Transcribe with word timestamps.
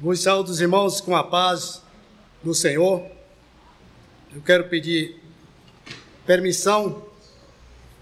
Vos 0.00 0.22
saúdo 0.22 0.52
os 0.52 0.60
irmãos 0.60 1.00
com 1.00 1.16
a 1.16 1.24
paz 1.24 1.82
do 2.40 2.54
Senhor. 2.54 3.04
Eu 4.32 4.40
quero 4.40 4.68
pedir 4.68 5.20
permissão 6.24 7.02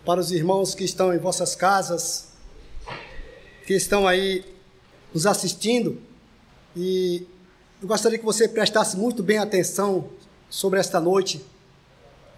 para 0.04 0.20
os 0.20 0.30
irmãos 0.30 0.74
que 0.74 0.84
estão 0.84 1.14
em 1.14 1.18
vossas 1.18 1.54
casas, 1.56 2.34
que 3.66 3.72
estão 3.72 4.06
aí 4.06 4.44
nos 5.14 5.24
assistindo, 5.24 5.98
e 6.76 7.26
eu 7.80 7.88
gostaria 7.88 8.18
que 8.18 8.24
você 8.26 8.46
prestasse 8.46 8.94
muito 8.94 9.22
bem 9.22 9.38
atenção 9.38 10.10
sobre 10.50 10.78
esta 10.78 11.00
noite 11.00 11.42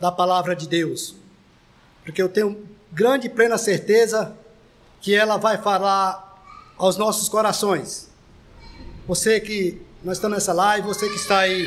da 0.00 0.12
palavra 0.12 0.54
de 0.54 0.68
Deus, 0.68 1.16
porque 2.04 2.22
eu 2.22 2.29
tenho 2.29 2.64
grande 2.93 3.27
e 3.27 3.30
plena 3.30 3.59
certeza 3.59 4.36
que 5.00 5.16
ela 5.16 5.36
vai 5.36 5.59
falar 5.61 6.45
aos 6.77 6.96
nossos 6.96 7.29
corações. 7.29 8.07
Você 9.09 9.40
que 9.40 9.80
nós 10.04 10.18
estamos 10.18 10.36
nessa 10.36 10.53
live, 10.53 10.86
você 10.86 11.08
que 11.08 11.14
está 11.14 11.39
aí 11.39 11.66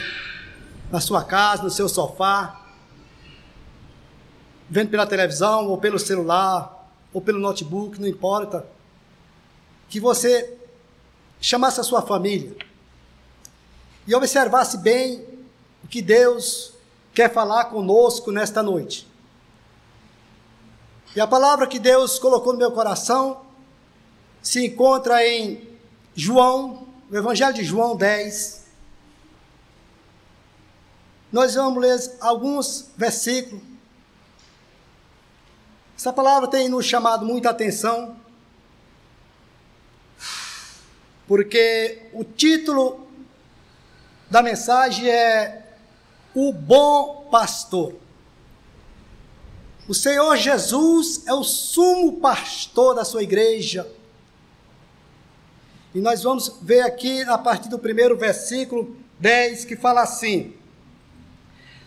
na 0.92 1.02
sua 1.02 1.24
casa, 1.24 1.64
no 1.64 1.72
seu 1.72 1.90
sofá, 1.90 2.68
vendo 4.70 4.92
pela 4.92 5.08
televisão, 5.08 5.68
ou 5.68 5.76
pelo 5.80 5.98
celular, 5.98 6.88
ou 7.12 7.20
pelo 7.20 7.40
notebook, 7.40 8.00
não 8.00 8.08
importa, 8.08 8.64
que 9.90 10.00
você 10.00 10.56
chamasse 11.40 11.80
a 11.80 11.84
sua 11.84 12.04
família 12.04 12.56
e 14.06 14.14
observasse 14.14 14.78
bem 14.78 15.26
o 15.84 15.88
que 15.88 16.00
Deus 16.00 16.76
quer 17.12 17.34
falar 17.34 17.66
conosco 17.66 18.32
nesta 18.32 18.62
noite. 18.62 19.08
E 21.16 21.20
a 21.20 21.26
palavra 21.26 21.66
que 21.66 21.80
Deus 21.80 22.20
colocou 22.20 22.54
no 22.54 22.60
meu 22.60 22.72
coração 22.72 23.42
se 24.44 24.64
encontra 24.64 25.28
em 25.28 25.68
João, 26.16 26.91
no 27.12 27.18
Evangelho 27.18 27.54
de 27.54 27.62
João 27.66 27.98
10. 27.98 28.68
Nós 31.30 31.56
vamos 31.56 31.82
ler 31.82 32.18
alguns 32.22 32.90
versículos. 32.96 33.62
Essa 35.98 36.14
palavra 36.14 36.50
tem 36.50 36.70
nos 36.70 36.86
chamado 36.86 37.26
muita 37.26 37.50
atenção, 37.50 38.16
porque 41.28 42.10
o 42.14 42.24
título 42.24 43.06
da 44.30 44.42
mensagem 44.42 45.10
é 45.10 45.68
O 46.34 46.54
Bom 46.54 47.28
Pastor. 47.30 47.94
O 49.86 49.94
Senhor 49.94 50.38
Jesus 50.38 51.28
é 51.28 51.34
o 51.34 51.44
sumo 51.44 52.22
pastor 52.22 52.96
da 52.96 53.04
sua 53.04 53.22
igreja. 53.22 54.01
E 55.94 56.00
nós 56.00 56.24
vamos 56.24 56.58
ver 56.62 56.82
aqui 56.82 57.22
a 57.24 57.38
partir 57.38 57.68
do 57.68 57.78
primeiro 57.78 58.18
versículo 58.18 58.96
10 59.20 59.66
que 59.66 59.76
fala 59.76 60.02
assim: 60.02 60.56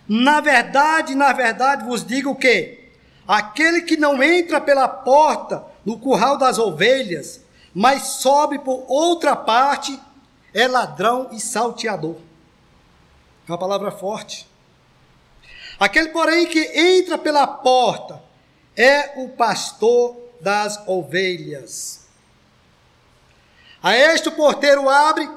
Na 0.07 0.41
verdade, 0.41 1.15
na 1.15 1.33
verdade 1.33 1.85
vos 1.85 2.05
digo 2.05 2.35
que 2.37 2.91
aquele 3.27 3.83
que 3.83 3.97
não 3.97 4.23
entra 4.23 4.61
pela 4.61 4.87
porta 4.87 5.65
no 5.85 5.99
curral 5.99 6.37
das 6.37 6.59
ovelhas, 6.59 7.41
mas 7.75 8.03
sobe 8.03 8.59
por 8.59 8.85
outra 8.89 9.35
parte, 9.35 9.99
é 10.53 10.69
ladrão 10.69 11.31
e 11.33 11.41
salteador. 11.41 12.17
É 13.49 13.53
uma 13.53 13.59
palavra 13.59 13.91
forte. 13.91 14.47
Aquele, 15.79 16.11
porém, 16.11 16.47
que 16.47 16.61
entra 16.79 17.19
pela 17.19 17.47
porta 17.47 18.23
é 18.77 19.21
o 19.21 19.31
pastor 19.31 20.17
das 20.41 20.87
ovelhas. 20.87 22.04
A 23.85 23.95
este 23.97 24.29
o 24.29 24.33
porteiro 24.33 24.89
abre 24.89 25.29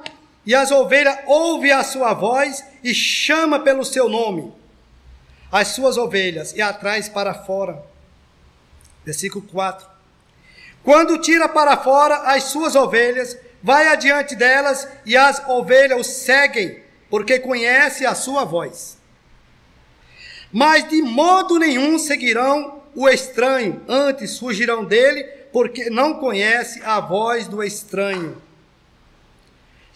e 0.44 0.56
as 0.56 0.72
ovelhas 0.72 1.20
ouvem 1.28 1.72
a 1.72 1.84
sua 1.84 2.16
voz 2.16 2.64
e 2.84 2.96
chama 2.96 3.60
pelo 3.60 3.86
seu 3.86 4.10
nome 4.10 4.58
as 5.52 5.70
suas 5.70 5.98
ovelhas 5.98 6.54
e 6.54 6.62
atrás 6.62 7.08
para 7.08 7.34
fora. 7.34 7.82
Versículo 9.06 9.46
4. 9.48 9.88
Quando 10.84 11.20
tira 11.20 11.50
para 11.50 11.78
fora 11.78 12.16
as 12.34 12.44
suas 12.44 12.76
ovelhas, 12.76 13.38
vai 13.62 13.88
adiante 13.88 14.36
delas 14.36 14.88
e 15.06 15.16
as 15.16 15.48
ovelhas 15.48 16.00
o 16.00 16.04
seguem, 16.04 16.82
porque 17.10 17.40
conhece 17.40 18.06
a 18.06 18.16
sua 18.16 18.44
voz. 18.44 18.98
Mas 20.52 20.88
de 20.88 21.02
modo 21.02 21.60
nenhum 21.60 21.98
seguirão 22.00 22.82
o 22.96 23.08
estranho, 23.08 23.84
antes 23.88 24.40
fugirão 24.40 24.84
dele, 24.84 25.24
porque 25.52 25.90
não 25.90 26.16
conhece 26.16 26.82
a 26.84 27.00
voz 27.00 27.48
do 27.48 27.64
estranho. 27.64 28.42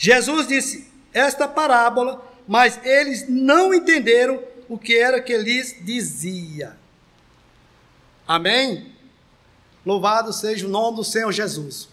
Jesus 0.02 0.48
disse 0.48 0.92
esta 1.14 1.48
parábola, 1.48 2.28
mas 2.48 2.84
eles 2.84 3.30
não 3.30 3.72
entenderam 3.72 4.44
o 4.68 4.76
que 4.76 4.98
era 4.98 5.22
que 5.22 5.38
lhes 5.38 5.78
dizia. 5.80 6.76
Amém? 8.28 8.96
Louvado 9.86 10.34
seja 10.34 10.66
o 10.66 10.70
nome 10.70 10.96
do 10.96 11.04
Senhor 11.04 11.32
Jesus. 11.32 11.88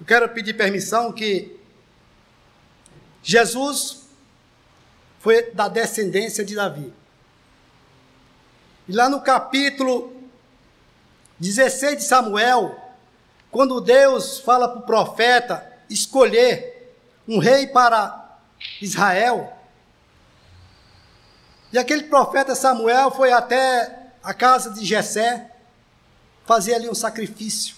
Eu 0.00 0.04
quero 0.04 0.28
pedir 0.30 0.54
permissão 0.54 1.12
que 1.12 1.56
Jesus 3.22 4.08
foi 5.20 5.52
da 5.52 5.68
descendência 5.68 6.44
de 6.44 6.56
Davi. 6.56 6.92
E 8.88 8.92
lá 8.92 9.08
no 9.08 9.20
capítulo 9.20 10.12
16 11.38 11.98
de 11.98 12.02
Samuel, 12.02 12.76
quando 13.48 13.80
Deus 13.80 14.40
fala 14.40 14.66
para 14.66 14.80
o 14.80 14.86
profeta 14.86 15.67
escolher 15.90 16.96
um 17.26 17.38
rei 17.38 17.66
para 17.66 18.38
Israel, 18.80 19.52
e 21.72 21.78
aquele 21.78 22.04
profeta 22.04 22.54
Samuel 22.54 23.10
foi 23.10 23.30
até 23.32 24.12
a 24.22 24.32
casa 24.32 24.70
de 24.70 24.84
Jessé 24.84 25.50
fazer 26.46 26.74
ali 26.74 26.88
um 26.88 26.94
sacrifício. 26.94 27.76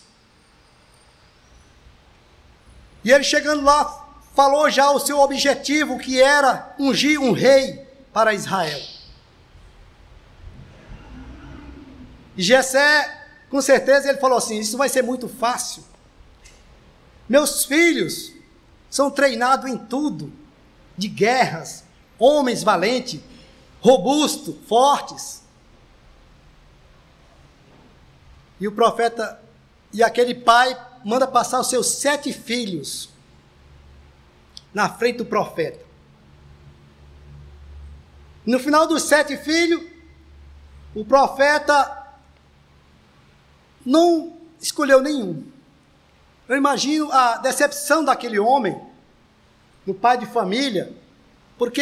E 3.03 3.11
ele 3.11 3.25
chegando 3.25 3.65
lá, 3.65 4.09
falou 4.35 4.71
já 4.71 4.91
o 4.91 5.01
seu 5.01 5.19
objetivo, 5.19 5.99
que 5.99 6.23
era 6.23 6.75
ungir 6.79 7.21
um 7.21 7.33
rei 7.33 7.85
para 8.13 8.33
Israel. 8.33 8.81
E 12.37 12.43
Jessé 12.43 13.19
com 13.51 13.61
certeza 13.61 14.09
ele 14.09 14.19
falou 14.19 14.39
assim: 14.39 14.59
Isso 14.59 14.79
vai 14.79 14.89
ser 14.89 15.03
muito 15.03 15.29
fácil. 15.29 15.83
Meus 17.31 17.65
filhos 17.65 18.33
são 18.91 19.09
treinados 19.09 19.71
em 19.71 19.79
tudo, 19.79 20.33
de 20.99 21.07
guerras, 21.07 21.85
homens 22.19 22.65
valentes, 22.65 23.21
robustos, 23.81 24.57
fortes. 24.67 25.41
E 28.59 28.67
o 28.67 28.73
profeta 28.73 29.41
e 29.93 30.03
aquele 30.03 30.35
pai 30.35 30.77
manda 31.05 31.25
passar 31.25 31.61
os 31.61 31.69
seus 31.69 31.87
sete 31.87 32.33
filhos 32.33 33.11
na 34.75 34.89
frente 34.89 35.19
do 35.19 35.25
profeta. 35.25 35.87
No 38.45 38.59
final 38.59 38.89
dos 38.89 39.05
sete 39.05 39.37
filhos, 39.37 39.81
o 40.97 41.05
profeta 41.05 42.13
não 43.87 44.37
escolheu 44.61 45.01
nenhum. 45.01 45.60
Eu 46.51 46.57
imagino 46.57 47.13
a 47.13 47.37
decepção 47.37 48.05
daquele 48.05 48.37
homem, 48.37 48.77
do 49.87 49.95
pai 49.95 50.19
de 50.19 50.27
família, 50.27 50.93
porque 51.57 51.81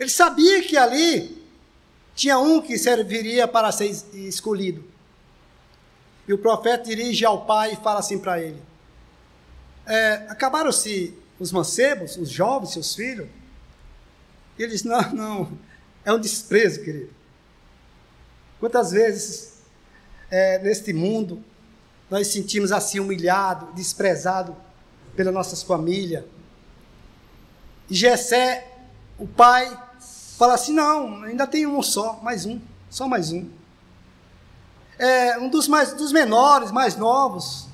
ele 0.00 0.08
sabia 0.08 0.62
que 0.62 0.74
ali 0.74 1.46
tinha 2.14 2.38
um 2.38 2.62
que 2.62 2.78
serviria 2.78 3.46
para 3.46 3.70
ser 3.70 3.84
escolhido. 4.14 4.82
E 6.26 6.32
o 6.32 6.38
profeta 6.38 6.84
dirige 6.84 7.26
ao 7.26 7.44
pai 7.44 7.74
e 7.74 7.76
fala 7.76 8.00
assim 8.00 8.18
para 8.18 8.40
ele: 8.40 8.58
é, 9.84 10.28
Acabaram-se 10.30 11.14
os 11.38 11.52
mancebos, 11.52 12.16
os 12.16 12.30
jovens, 12.30 12.72
seus 12.72 12.94
filhos? 12.94 13.28
E 14.58 14.62
ele 14.62 14.72
diz: 14.72 14.82
Não, 14.82 15.12
não, 15.12 15.58
é 16.06 16.10
um 16.10 16.18
desprezo, 16.18 16.82
querido. 16.82 17.12
Quantas 18.58 18.92
vezes 18.92 19.58
é, 20.30 20.58
neste 20.60 20.94
mundo, 20.94 21.44
nós 22.14 22.28
sentimos 22.28 22.70
assim 22.70 23.00
humilhado, 23.00 23.72
desprezado 23.72 24.54
pelas 25.16 25.34
nossas 25.34 25.64
famílias. 25.64 26.24
E 27.90 27.94
Jessé, 27.96 28.72
o 29.18 29.26
pai, 29.26 29.76
fala 30.38 30.54
assim: 30.54 30.72
não, 30.72 31.24
ainda 31.24 31.44
tem 31.44 31.66
um 31.66 31.82
só, 31.82 32.20
mais 32.22 32.46
um, 32.46 32.60
só 32.88 33.08
mais 33.08 33.32
um. 33.32 33.50
É, 34.96 35.40
um 35.40 35.48
dos, 35.48 35.66
mais, 35.66 35.92
dos 35.92 36.12
menores, 36.12 36.70
mais 36.70 36.96
novos. 36.96 37.66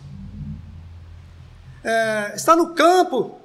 É, 1.85 2.33
está 2.35 2.57
no 2.57 2.73
campo, 2.73 3.39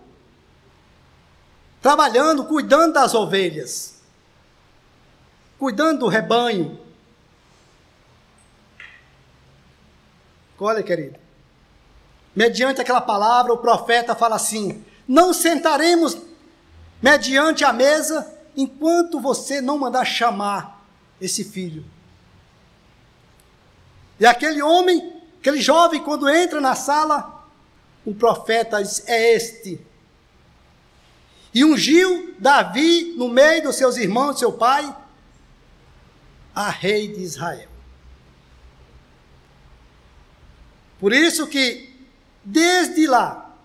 trabalhando, 1.81 2.45
cuidando 2.45 2.93
das 2.93 3.13
ovelhas, 3.13 3.95
cuidando 5.59 5.99
do 5.99 6.07
rebanho. 6.07 6.79
Olha, 10.59 10.81
querido. 10.81 11.19
Mediante 12.35 12.81
aquela 12.81 13.01
palavra, 13.01 13.53
o 13.53 13.57
profeta 13.57 14.15
fala 14.15 14.35
assim: 14.35 14.83
Não 15.07 15.33
sentaremos 15.33 16.17
mediante 17.01 17.63
a 17.63 17.71
mesa 17.71 18.33
enquanto 18.55 19.19
você 19.19 19.61
não 19.61 19.77
mandar 19.77 20.05
chamar 20.05 20.85
esse 21.19 21.43
filho. 21.43 21.85
E 24.19 24.25
aquele 24.25 24.61
homem, 24.61 25.21
aquele 25.39 25.61
jovem, 25.61 26.01
quando 26.01 26.29
entra 26.29 26.61
na 26.61 26.75
sala, 26.75 27.45
o 28.05 28.13
profeta 28.13 28.81
diz: 28.81 29.03
É 29.07 29.33
este. 29.33 29.79
E 31.53 31.63
ungiu 31.63 32.35
Davi 32.37 33.13
no 33.17 33.29
meio 33.29 33.63
dos 33.63 33.77
seus 33.77 33.95
irmãos, 33.95 34.39
seu 34.39 34.51
pai, 34.51 34.93
a 36.53 36.69
rei 36.69 37.07
de 37.07 37.21
Israel. 37.21 37.74
Por 41.05 41.13
isso 41.13 41.45
que, 41.45 41.87
desde 42.43 43.05
lá, 43.05 43.55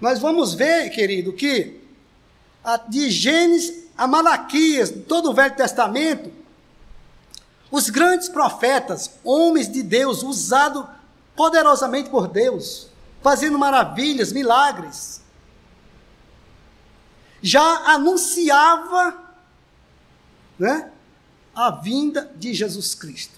nós 0.00 0.18
vamos 0.18 0.52
ver, 0.52 0.90
querido, 0.90 1.32
que 1.32 1.80
de 2.88 3.08
Gênesis 3.08 3.84
a 3.96 4.08
Malaquias, 4.08 4.92
todo 5.06 5.30
o 5.30 5.32
Velho 5.32 5.54
Testamento, 5.54 6.32
os 7.70 7.88
grandes 7.88 8.28
profetas, 8.28 9.12
homens 9.22 9.70
de 9.70 9.80
Deus, 9.80 10.24
usados 10.24 10.84
poderosamente 11.36 12.10
por 12.10 12.26
Deus, 12.26 12.88
fazendo 13.22 13.56
maravilhas, 13.56 14.32
milagres, 14.32 15.22
já 17.40 17.92
anunciava 17.92 19.16
né, 20.58 20.90
a 21.54 21.70
vinda 21.70 22.28
de 22.34 22.52
Jesus 22.52 22.92
Cristo, 22.92 23.37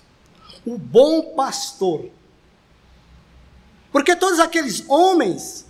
o 0.66 0.78
bom 0.78 1.34
pastor. 1.34 2.10
Porque 3.92 4.14
todos 4.14 4.38
aqueles 4.38 4.84
homens, 4.88 5.66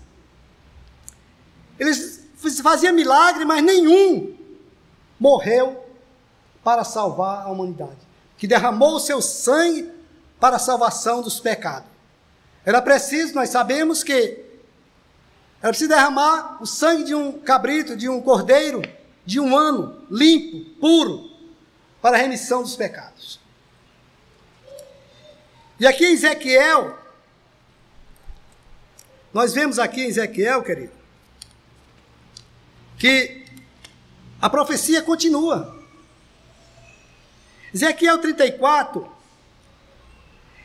eles 1.79 2.29
faziam 2.63 2.95
milagre, 2.95 3.45
mas 3.45 3.63
nenhum 3.63 4.37
morreu 5.19 5.85
para 6.63 6.85
salvar 6.85 7.47
a 7.47 7.51
humanidade 7.51 8.11
que 8.37 8.47
derramou 8.47 8.95
o 8.95 9.01
seu 9.01 9.21
sangue 9.21 9.93
para 10.41 10.57
a 10.57 10.59
salvação 10.59 11.21
dos 11.21 11.39
pecados. 11.39 11.91
Era 12.65 12.81
preciso, 12.81 13.35
nós 13.35 13.51
sabemos 13.51 14.03
que 14.03 14.43
era 15.61 15.69
preciso 15.69 15.91
derramar 15.91 16.57
o 16.59 16.67
sangue 16.67 17.05
de 17.05 17.15
um 17.15 17.33
cabrito, 17.33 17.95
de 17.95 18.09
um 18.09 18.23
cordeiro, 18.23 18.81
de 19.27 19.39
um 19.39 19.55
ano, 19.55 20.07
limpo, 20.11 20.71
puro, 20.81 21.31
para 22.01 22.17
a 22.17 22.21
remissão 22.21 22.63
dos 22.63 22.77
pecados. 22.77 23.40
E 25.81 25.87
aqui 25.87 26.05
em 26.05 26.13
Ezequiel, 26.13 26.99
nós 29.33 29.55
vemos 29.55 29.79
aqui 29.79 30.03
em 30.03 30.09
Ezequiel, 30.09 30.63
querido, 30.63 30.93
que 32.99 33.47
a 34.43 34.51
profecia 34.51 35.01
continua. 35.01 35.83
Ezequiel 37.73 38.19
34, 38.19 39.11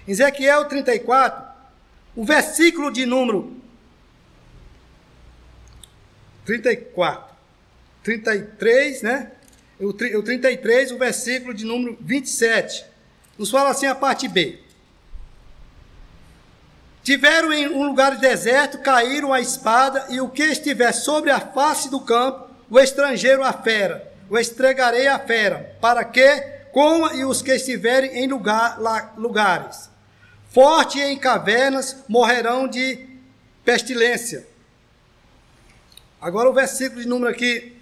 Ezequiel 0.06 0.66
34, 0.66 1.46
o 2.14 2.26
versículo 2.26 2.92
de 2.92 3.06
número 3.06 3.56
34, 6.44 7.34
33, 8.04 9.02
né? 9.02 9.32
O, 9.80 9.88
o 9.88 10.24
33, 10.24 10.92
o 10.92 10.98
versículo 10.98 11.54
de 11.54 11.64
número 11.64 11.98
27, 12.02 12.86
nos 13.38 13.50
fala 13.50 13.70
assim 13.70 13.86
a 13.86 13.96
parte 13.96 14.28
B. 14.28 14.65
Tiveram 17.06 17.54
em 17.54 17.68
um 17.68 17.86
lugar 17.86 18.18
deserto, 18.18 18.80
caíram 18.80 19.32
a 19.32 19.40
espada, 19.40 20.08
e 20.10 20.20
o 20.20 20.28
que 20.28 20.42
estiver 20.42 20.92
sobre 20.92 21.30
a 21.30 21.40
face 21.40 21.88
do 21.88 22.00
campo, 22.00 22.50
o 22.68 22.80
estrangeiro 22.80 23.44
a 23.44 23.54
fera, 23.54 24.12
o 24.28 24.40
estregarei 24.40 25.06
a 25.06 25.20
fera, 25.20 25.78
para 25.80 26.04
que 26.04 26.28
coma 26.74 27.14
e 27.14 27.24
os 27.24 27.44
que 27.44 27.52
estiverem 27.52 28.24
em 28.24 28.28
lugar, 28.28 28.80
lugares. 29.18 29.88
Forte 30.50 31.00
em 31.00 31.16
cavernas 31.16 31.98
morrerão 32.10 32.68
de 32.68 33.08
pestilência. 33.64 34.48
Agora 36.20 36.50
o 36.50 36.54
versículo 36.54 37.02
de 37.02 37.08
número 37.08 37.32
aqui. 37.32 37.75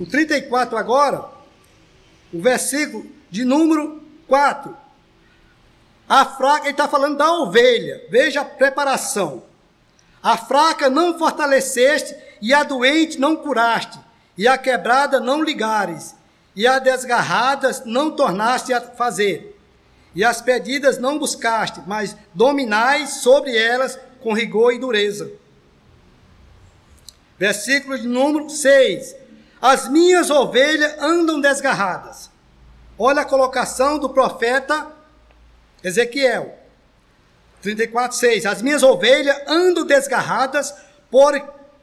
O 0.00 0.06
34 0.06 0.76
agora, 0.76 1.24
o 2.32 2.40
versículo 2.40 3.06
de 3.30 3.44
número 3.44 4.02
4. 4.26 4.76
A 6.08 6.24
fraca, 6.24 6.64
ele 6.64 6.70
está 6.70 6.88
falando 6.88 7.18
da 7.18 7.32
ovelha. 7.32 8.06
Veja 8.10 8.40
a 8.40 8.44
preparação. 8.44 9.42
A 10.22 10.36
fraca 10.36 10.88
não 10.88 11.18
fortaleceste, 11.18 12.16
e 12.40 12.54
a 12.54 12.62
doente 12.62 13.18
não 13.18 13.36
curaste, 13.36 13.98
e 14.36 14.46
a 14.46 14.56
quebrada 14.56 15.20
não 15.20 15.42
ligares, 15.42 16.14
e 16.54 16.66
a 16.66 16.78
desgarradas 16.78 17.84
não 17.84 18.10
tornaste 18.10 18.72
a 18.72 18.80
fazer, 18.80 19.58
e 20.14 20.24
as 20.24 20.40
pedidas 20.40 20.98
não 20.98 21.18
buscaste, 21.18 21.80
mas 21.86 22.16
dominais 22.34 23.10
sobre 23.20 23.56
elas 23.56 23.98
com 24.20 24.32
rigor 24.32 24.72
e 24.72 24.78
dureza. 24.78 25.30
Versículo 27.38 27.98
de 27.98 28.08
número 28.08 28.50
6. 28.50 29.14
As 29.60 29.88
minhas 29.88 30.30
ovelhas 30.30 30.94
andam 31.00 31.40
desgarradas. 31.40 32.30
Olha 32.98 33.22
a 33.22 33.24
colocação 33.24 33.98
do 33.98 34.08
profeta 34.08 34.86
Ezequiel. 35.82 36.56
34, 37.62 38.16
6. 38.16 38.46
As 38.46 38.62
minhas 38.62 38.82
ovelhas 38.82 39.36
andam 39.46 39.84
desgarradas 39.84 40.74
por 41.10 41.38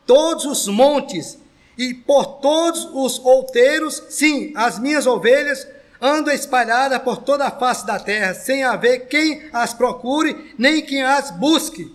todos 0.05 0.45
os 0.45 0.67
montes 0.67 1.37
e 1.77 1.93
por 1.93 2.39
todos 2.39 2.87
os 2.93 3.19
outeiros. 3.19 4.03
Sim, 4.09 4.53
as 4.55 4.79
minhas 4.79 5.05
ovelhas 5.05 5.67
andam 6.01 6.33
espalhadas 6.33 7.01
por 7.01 7.17
toda 7.17 7.45
a 7.45 7.51
face 7.51 7.85
da 7.85 7.99
terra, 7.99 8.33
sem 8.33 8.63
haver 8.63 9.07
quem 9.07 9.49
as 9.51 9.73
procure, 9.73 10.53
nem 10.57 10.81
quem 10.81 11.01
as 11.01 11.31
busque. 11.31 11.93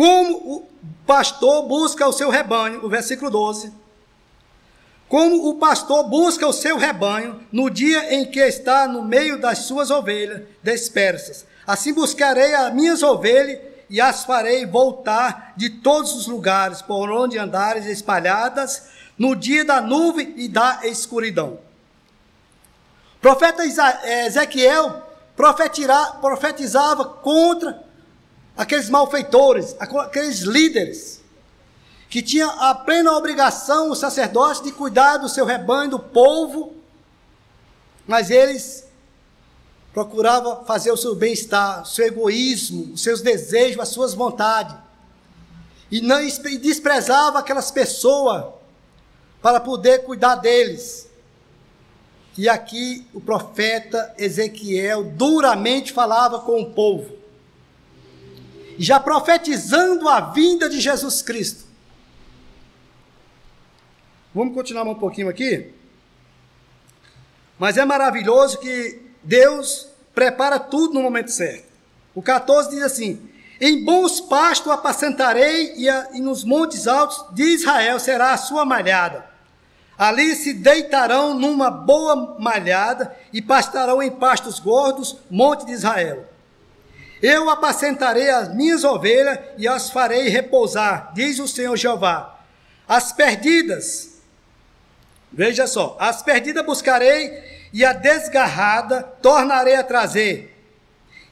Como 0.00 0.32
o 0.56 0.68
pastor 1.06 1.68
busca 1.68 2.08
o 2.08 2.12
seu 2.12 2.30
rebanho, 2.30 2.82
o 2.82 2.88
versículo 2.88 3.30
12 3.30 3.70
como 5.06 5.50
o 5.50 5.56
pastor 5.56 6.04
busca 6.08 6.46
o 6.46 6.54
seu 6.54 6.78
rebanho 6.78 7.44
no 7.52 7.68
dia 7.68 8.14
em 8.14 8.24
que 8.24 8.38
está 8.38 8.86
no 8.86 9.02
meio 9.02 9.38
das 9.38 9.58
suas 9.58 9.90
ovelhas 9.90 10.42
dispersas. 10.62 11.44
Assim 11.66 11.92
buscarei 11.92 12.54
as 12.54 12.72
minhas 12.72 13.02
ovelhas 13.02 13.60
e 13.90 14.00
as 14.00 14.24
farei 14.24 14.64
voltar 14.64 15.52
de 15.54 15.68
todos 15.68 16.14
os 16.14 16.26
lugares 16.28 16.80
por 16.80 17.10
onde 17.10 17.38
andares 17.38 17.84
espalhadas 17.84 18.84
no 19.18 19.36
dia 19.36 19.66
da 19.66 19.82
nuvem 19.82 20.32
e 20.36 20.48
da 20.48 20.80
escuridão. 20.84 21.58
Profeta 23.20 23.64
eh, 23.64 24.26
Ezequiel 24.28 25.02
profetizava 25.36 27.04
contra 27.04 27.89
aqueles 28.56 28.90
malfeitores, 28.90 29.76
aqueles 29.78 30.40
líderes 30.40 31.20
que 32.08 32.20
tinha 32.20 32.46
a 32.46 32.74
plena 32.74 33.12
obrigação, 33.12 33.90
o 33.90 33.94
sacerdote, 33.94 34.64
de 34.64 34.72
cuidar 34.72 35.18
do 35.18 35.28
seu 35.28 35.44
rebanho, 35.44 35.92
do 35.92 35.98
povo, 35.98 36.74
mas 38.06 38.30
eles 38.30 38.84
procuravam 39.92 40.64
fazer 40.64 40.90
o 40.90 40.96
seu 40.96 41.14
bem-estar, 41.14 41.82
o 41.82 41.86
seu 41.86 42.06
egoísmo, 42.06 42.94
os 42.94 43.02
seus 43.02 43.20
desejos, 43.20 43.80
as 43.80 43.88
suas 43.90 44.12
vontades. 44.12 44.74
E 45.90 46.00
não 46.00 46.20
desprezava 46.60 47.38
aquelas 47.38 47.70
pessoas 47.70 48.44
para 49.40 49.60
poder 49.60 50.04
cuidar 50.04 50.36
deles. 50.36 51.08
E 52.36 52.48
aqui 52.48 53.06
o 53.12 53.20
profeta 53.20 54.14
Ezequiel 54.18 55.04
duramente 55.04 55.92
falava 55.92 56.40
com 56.40 56.60
o 56.60 56.72
povo, 56.72 57.16
já 58.80 58.98
profetizando 58.98 60.08
a 60.08 60.20
vinda 60.20 60.66
de 60.66 60.80
Jesus 60.80 61.20
Cristo. 61.20 61.64
Vamos 64.34 64.54
continuar 64.54 64.84
um 64.84 64.94
pouquinho 64.94 65.28
aqui? 65.28 65.70
Mas 67.58 67.76
é 67.76 67.84
maravilhoso 67.84 68.58
que 68.58 69.02
Deus 69.22 69.86
prepara 70.14 70.58
tudo 70.58 70.94
no 70.94 71.02
momento 71.02 71.30
certo. 71.30 71.68
O 72.14 72.22
14 72.22 72.70
diz 72.70 72.82
assim: 72.82 73.28
Em 73.60 73.84
bons 73.84 74.18
pastos 74.18 74.72
apacentarei, 74.72 75.74
e, 75.76 75.86
a, 75.86 76.08
e 76.14 76.20
nos 76.20 76.42
montes 76.42 76.86
altos 76.86 77.22
de 77.34 77.42
Israel 77.42 78.00
será 78.00 78.32
a 78.32 78.38
sua 78.38 78.64
malhada. 78.64 79.28
Ali 79.98 80.34
se 80.34 80.54
deitarão 80.54 81.34
numa 81.34 81.70
boa 81.70 82.34
malhada 82.38 83.14
e 83.30 83.42
pastarão 83.42 84.02
em 84.02 84.10
pastos 84.10 84.58
gordos, 84.58 85.18
monte 85.30 85.66
de 85.66 85.72
Israel. 85.72 86.30
Eu 87.22 87.50
apacentarei 87.50 88.30
as 88.30 88.54
minhas 88.54 88.84
ovelhas 88.84 89.38
e 89.58 89.68
as 89.68 89.90
farei 89.90 90.28
repousar, 90.28 91.12
diz 91.14 91.38
o 91.38 91.46
Senhor 91.46 91.76
Jeová. 91.76 92.40
As 92.88 93.12
perdidas 93.12 94.10
Veja 95.32 95.66
só: 95.66 95.96
as 95.98 96.22
perdidas 96.22 96.64
buscarei, 96.64 97.68
e 97.72 97.84
a 97.84 97.92
desgarrada 97.92 99.02
tornarei 99.22 99.76
a 99.76 99.84
trazer, 99.84 100.56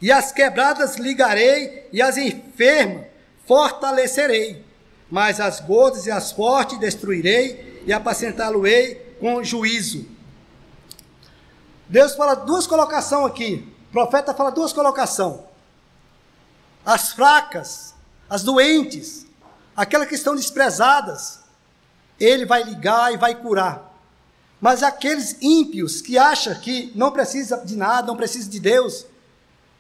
e 0.01 0.13
as 0.13 0.31
quebradas 0.31 0.97
ligarei, 0.97 1.89
e 1.93 2.01
as 2.01 2.17
enfermas 2.17 3.07
fortalecerei, 3.47 4.65
mas 5.11 5.41
as 5.41 5.61
gordas 5.61 6.07
e 6.07 6.11
as 6.11 6.31
fortes 6.31 6.79
destruirei, 6.79 7.83
e 7.87 7.93
apacentá-lo-ei 7.93 9.17
com 9.19 9.43
juízo. 9.43 10.07
Deus 11.89 12.15
fala 12.15 12.35
duas 12.35 12.67
colocações 12.67 13.27
aqui. 13.27 13.67
O 13.89 13.93
profeta 13.93 14.35
fala 14.35 14.51
duas 14.51 14.75
colocações. 14.75 15.41
As 16.85 17.13
fracas, 17.13 17.95
as 18.29 18.43
doentes, 18.43 19.27
aquelas 19.77 20.09
que 20.09 20.15
estão 20.15 20.35
desprezadas, 20.35 21.41
ele 22.19 22.45
vai 22.45 22.63
ligar 22.63 23.13
e 23.13 23.17
vai 23.17 23.35
curar. 23.35 23.89
Mas 24.61 24.83
aqueles 24.83 25.37
ímpios 25.41 26.01
que 26.01 26.19
acham 26.19 26.55
que 26.55 26.93
não 26.95 27.13
precisa 27.13 27.59
de 27.59 27.77
nada, 27.77 28.09
não 28.09 28.17
precisa 28.17 28.49
de 28.49 28.59
Deus, 28.59 29.07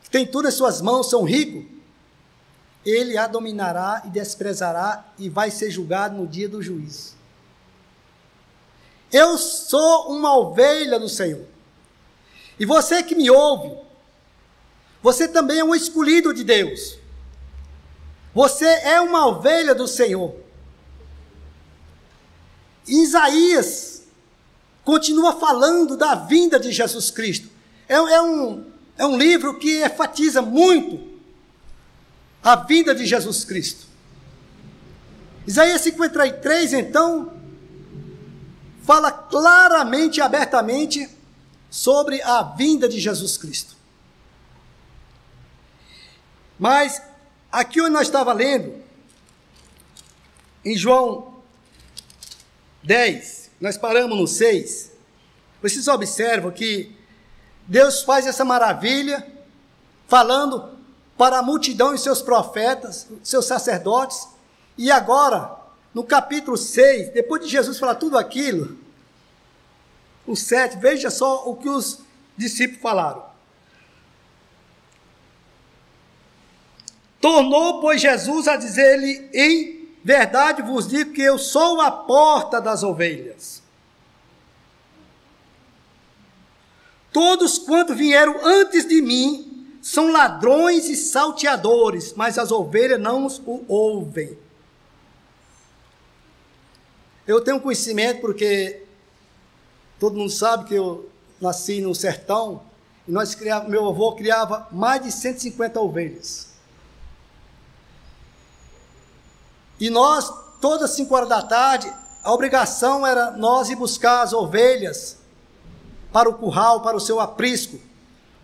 que 0.02 0.10
tem 0.10 0.26
tudo 0.26 0.48
em 0.48 0.52
suas 0.52 0.80
mãos, 0.80 1.10
são 1.10 1.24
ricos, 1.24 1.64
ele 2.84 3.18
a 3.18 3.26
dominará 3.26 4.02
e 4.04 4.08
desprezará 4.08 5.04
e 5.18 5.28
vai 5.28 5.50
ser 5.50 5.70
julgado 5.70 6.16
no 6.16 6.26
dia 6.26 6.48
do 6.48 6.62
juízo. 6.62 7.16
Eu 9.12 9.36
sou 9.36 10.12
uma 10.12 10.36
ovelha 10.36 10.98
do 10.98 11.08
Senhor. 11.08 11.44
E 12.58 12.64
você 12.64 13.02
que 13.02 13.14
me 13.14 13.30
ouve, 13.30 13.76
você 15.02 15.28
também 15.28 15.58
é 15.58 15.64
um 15.64 15.74
escolhido 15.74 16.34
de 16.34 16.44
Deus. 16.44 16.98
Você 18.34 18.66
é 18.66 19.00
uma 19.00 19.26
ovelha 19.26 19.74
do 19.74 19.86
Senhor. 19.86 20.34
Isaías 22.86 24.02
continua 24.84 25.38
falando 25.38 25.96
da 25.96 26.14
vinda 26.14 26.58
de 26.58 26.72
Jesus 26.72 27.10
Cristo. 27.10 27.48
É, 27.88 27.94
é, 27.94 28.22
um, 28.22 28.64
é 28.96 29.04
um 29.04 29.16
livro 29.16 29.58
que 29.58 29.84
enfatiza 29.84 30.40
muito 30.40 31.06
a 32.42 32.56
vinda 32.56 32.94
de 32.94 33.04
Jesus 33.04 33.44
Cristo. 33.44 33.86
Isaías 35.46 35.80
53, 35.82 36.74
então, 36.74 37.32
fala 38.82 39.10
claramente 39.10 40.18
e 40.18 40.20
abertamente 40.20 41.08
sobre 41.70 42.22
a 42.22 42.42
vinda 42.42 42.88
de 42.88 42.98
Jesus 42.98 43.36
Cristo. 43.36 43.77
Mas 46.58 47.00
aqui 47.50 47.80
onde 47.80 47.90
nós 47.90 48.08
estava 48.08 48.32
lendo, 48.32 48.82
em 50.64 50.76
João 50.76 51.34
10, 52.82 53.50
nós 53.60 53.76
paramos 53.76 54.18
no 54.18 54.26
6. 54.26 54.92
Vocês 55.62 55.86
observam 55.88 56.50
que 56.50 56.94
Deus 57.66 58.02
faz 58.02 58.26
essa 58.26 58.44
maravilha 58.44 59.26
falando 60.06 60.76
para 61.16 61.38
a 61.38 61.42
multidão 61.42 61.94
e 61.94 61.98
seus 61.98 62.22
profetas, 62.22 63.08
seus 63.22 63.44
sacerdotes, 63.44 64.28
e 64.76 64.90
agora, 64.90 65.56
no 65.92 66.04
capítulo 66.04 66.56
6, 66.56 67.12
depois 67.12 67.42
de 67.42 67.48
Jesus 67.48 67.78
falar 67.78 67.96
tudo 67.96 68.16
aquilo, 68.16 68.78
o 70.26 70.36
7, 70.36 70.76
veja 70.76 71.10
só 71.10 71.48
o 71.48 71.56
que 71.56 71.68
os 71.68 72.00
discípulos 72.36 72.80
falaram. 72.80 73.27
Tornou, 77.28 77.78
pois, 77.82 78.00
Jesus 78.00 78.48
a 78.48 78.56
dizer-lhe 78.56 79.28
em 79.34 79.86
Verdade 80.02 80.62
vos 80.62 80.88
digo 80.88 81.12
que 81.12 81.20
eu 81.20 81.36
sou 81.36 81.78
a 81.78 81.90
porta 81.90 82.58
das 82.58 82.82
ovelhas. 82.82 83.62
Todos 87.12 87.58
quanto 87.58 87.94
vieram 87.94 88.34
antes 88.42 88.88
de 88.88 89.02
mim 89.02 89.76
são 89.82 90.10
ladrões 90.10 90.88
e 90.88 90.96
salteadores, 90.96 92.14
mas 92.14 92.38
as 92.38 92.50
ovelhas 92.50 92.98
não 92.98 93.26
o 93.26 93.62
ouvem. 93.68 94.38
Eu 97.26 97.42
tenho 97.42 97.60
conhecimento 97.60 98.22
porque 98.22 98.84
todo 100.00 100.16
mundo 100.16 100.30
sabe 100.30 100.64
que 100.64 100.74
eu 100.76 101.10
nasci 101.38 101.82
no 101.82 101.94
sertão 101.94 102.62
e 103.06 103.12
nós 103.12 103.34
criava, 103.34 103.68
meu 103.68 103.86
avô 103.86 104.14
criava 104.14 104.66
mais 104.72 105.02
de 105.02 105.12
150 105.12 105.78
ovelhas. 105.78 106.47
E 109.80 109.90
nós, 109.90 110.32
todas 110.60 110.90
as 110.90 110.96
5 110.96 111.14
horas 111.14 111.28
da 111.28 111.42
tarde, 111.42 111.92
a 112.22 112.32
obrigação 112.32 113.06
era 113.06 113.30
nós 113.30 113.70
ir 113.70 113.76
buscar 113.76 114.22
as 114.22 114.32
ovelhas 114.32 115.18
para 116.12 116.28
o 116.28 116.34
curral, 116.34 116.80
para 116.80 116.96
o 116.96 117.00
seu 117.00 117.20
aprisco, 117.20 117.78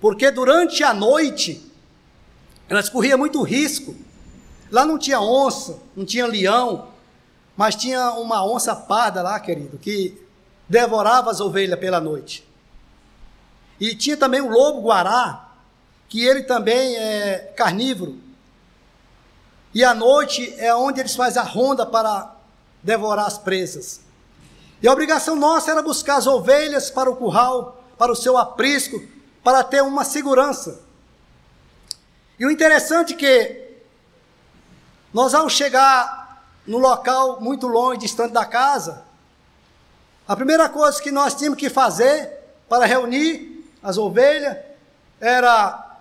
porque 0.00 0.30
durante 0.30 0.82
a 0.84 0.92
noite 0.94 1.70
elas 2.68 2.88
corriam 2.88 3.18
muito 3.18 3.42
risco. 3.42 3.94
Lá 4.70 4.84
não 4.84 4.98
tinha 4.98 5.20
onça, 5.20 5.78
não 5.94 6.04
tinha 6.04 6.26
leão, 6.26 6.88
mas 7.56 7.76
tinha 7.76 8.12
uma 8.12 8.44
onça 8.44 8.74
parda 8.74 9.22
lá, 9.22 9.38
querido, 9.38 9.78
que 9.78 10.20
devorava 10.68 11.30
as 11.30 11.40
ovelhas 11.40 11.78
pela 11.78 12.00
noite. 12.00 12.46
E 13.78 13.94
tinha 13.94 14.16
também 14.16 14.40
o 14.40 14.48
lobo 14.48 14.82
guará, 14.82 15.52
que 16.08 16.24
ele 16.24 16.42
também 16.44 16.96
é 16.96 17.52
carnívoro. 17.56 18.18
E 19.74 19.82
à 19.82 19.92
noite 19.92 20.54
é 20.58 20.72
onde 20.72 21.00
eles 21.00 21.16
fazem 21.16 21.42
a 21.42 21.44
ronda 21.44 21.84
para 21.84 22.32
devorar 22.82 23.26
as 23.26 23.36
presas. 23.36 24.00
E 24.80 24.86
a 24.86 24.92
obrigação 24.92 25.34
nossa 25.34 25.70
era 25.70 25.82
buscar 25.82 26.16
as 26.16 26.26
ovelhas 26.26 26.90
para 26.90 27.10
o 27.10 27.16
curral, 27.16 27.82
para 27.98 28.12
o 28.12 28.16
seu 28.16 28.38
aprisco, 28.38 29.02
para 29.42 29.64
ter 29.64 29.82
uma 29.82 30.04
segurança. 30.04 30.80
E 32.38 32.46
o 32.46 32.50
interessante 32.50 33.14
é 33.14 33.16
que 33.16 33.64
nós 35.12 35.34
ao 35.34 35.48
chegar 35.48 36.44
no 36.66 36.78
local 36.78 37.40
muito 37.40 37.66
longe, 37.66 38.00
distante 38.00 38.32
da 38.32 38.44
casa, 38.44 39.04
a 40.26 40.36
primeira 40.36 40.68
coisa 40.68 41.02
que 41.02 41.10
nós 41.10 41.34
tínhamos 41.34 41.58
que 41.58 41.68
fazer 41.68 42.30
para 42.68 42.86
reunir 42.86 43.70
as 43.82 43.98
ovelhas 43.98 44.56
era 45.20 45.98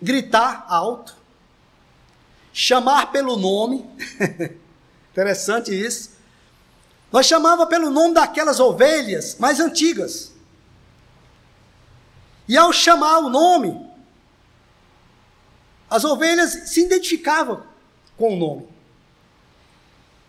gritar 0.00 0.66
alto 0.68 1.16
chamar 2.56 3.12
pelo 3.12 3.36
nome. 3.36 3.84
Interessante 5.12 5.78
isso. 5.78 6.12
Nós 7.12 7.26
chamava 7.26 7.66
pelo 7.66 7.90
nome 7.90 8.14
daquelas 8.14 8.58
ovelhas 8.58 9.36
mais 9.38 9.60
antigas. 9.60 10.32
E 12.48 12.56
ao 12.56 12.72
chamar 12.72 13.18
o 13.18 13.28
nome, 13.28 13.86
as 15.90 16.02
ovelhas 16.02 16.70
se 16.70 16.82
identificavam 16.82 17.62
com 18.16 18.32
o 18.32 18.36
nome. 18.36 18.68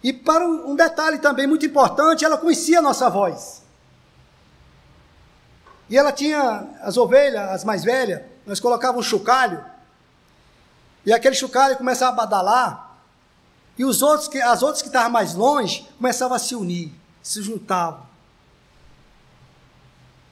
E 0.03 0.11
para 0.11 0.45
um 0.45 0.75
detalhe 0.75 1.19
também 1.19 1.47
muito 1.47 1.65
importante, 1.65 2.25
ela 2.25 2.37
conhecia 2.37 2.79
a 2.79 2.81
nossa 2.81 3.09
voz. 3.09 3.63
E 5.89 5.97
ela 5.97 6.11
tinha 6.11 6.67
as 6.81 6.97
ovelhas, 6.97 7.49
as 7.51 7.63
mais 7.63 7.85
velhas, 7.85 8.21
nós 8.45 8.59
colocávamos 8.59 9.05
um 9.05 9.09
chocalho 9.09 9.76
e 11.07 11.13
aquele 11.13 11.35
chocalho 11.35 11.77
começava 11.77 12.11
a 12.11 12.15
badalar, 12.25 12.97
e 13.77 13.85
os 13.85 14.01
outros 14.01 14.29
as 14.41 14.61
outras 14.61 14.81
que 14.81 14.89
estavam 14.89 15.09
mais 15.09 15.33
longe 15.33 15.87
começavam 15.97 16.35
a 16.35 16.39
se 16.39 16.53
unir, 16.53 16.93
se 17.23 17.41
juntavam. 17.41 18.05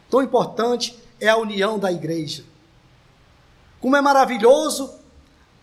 Tão 0.09 0.21
importante 0.21 1.01
é 1.17 1.29
a 1.29 1.37
união 1.37 1.79
da 1.79 1.93
igreja. 1.93 2.43
Como 3.79 3.95
é 3.95 4.01
maravilhoso 4.01 4.93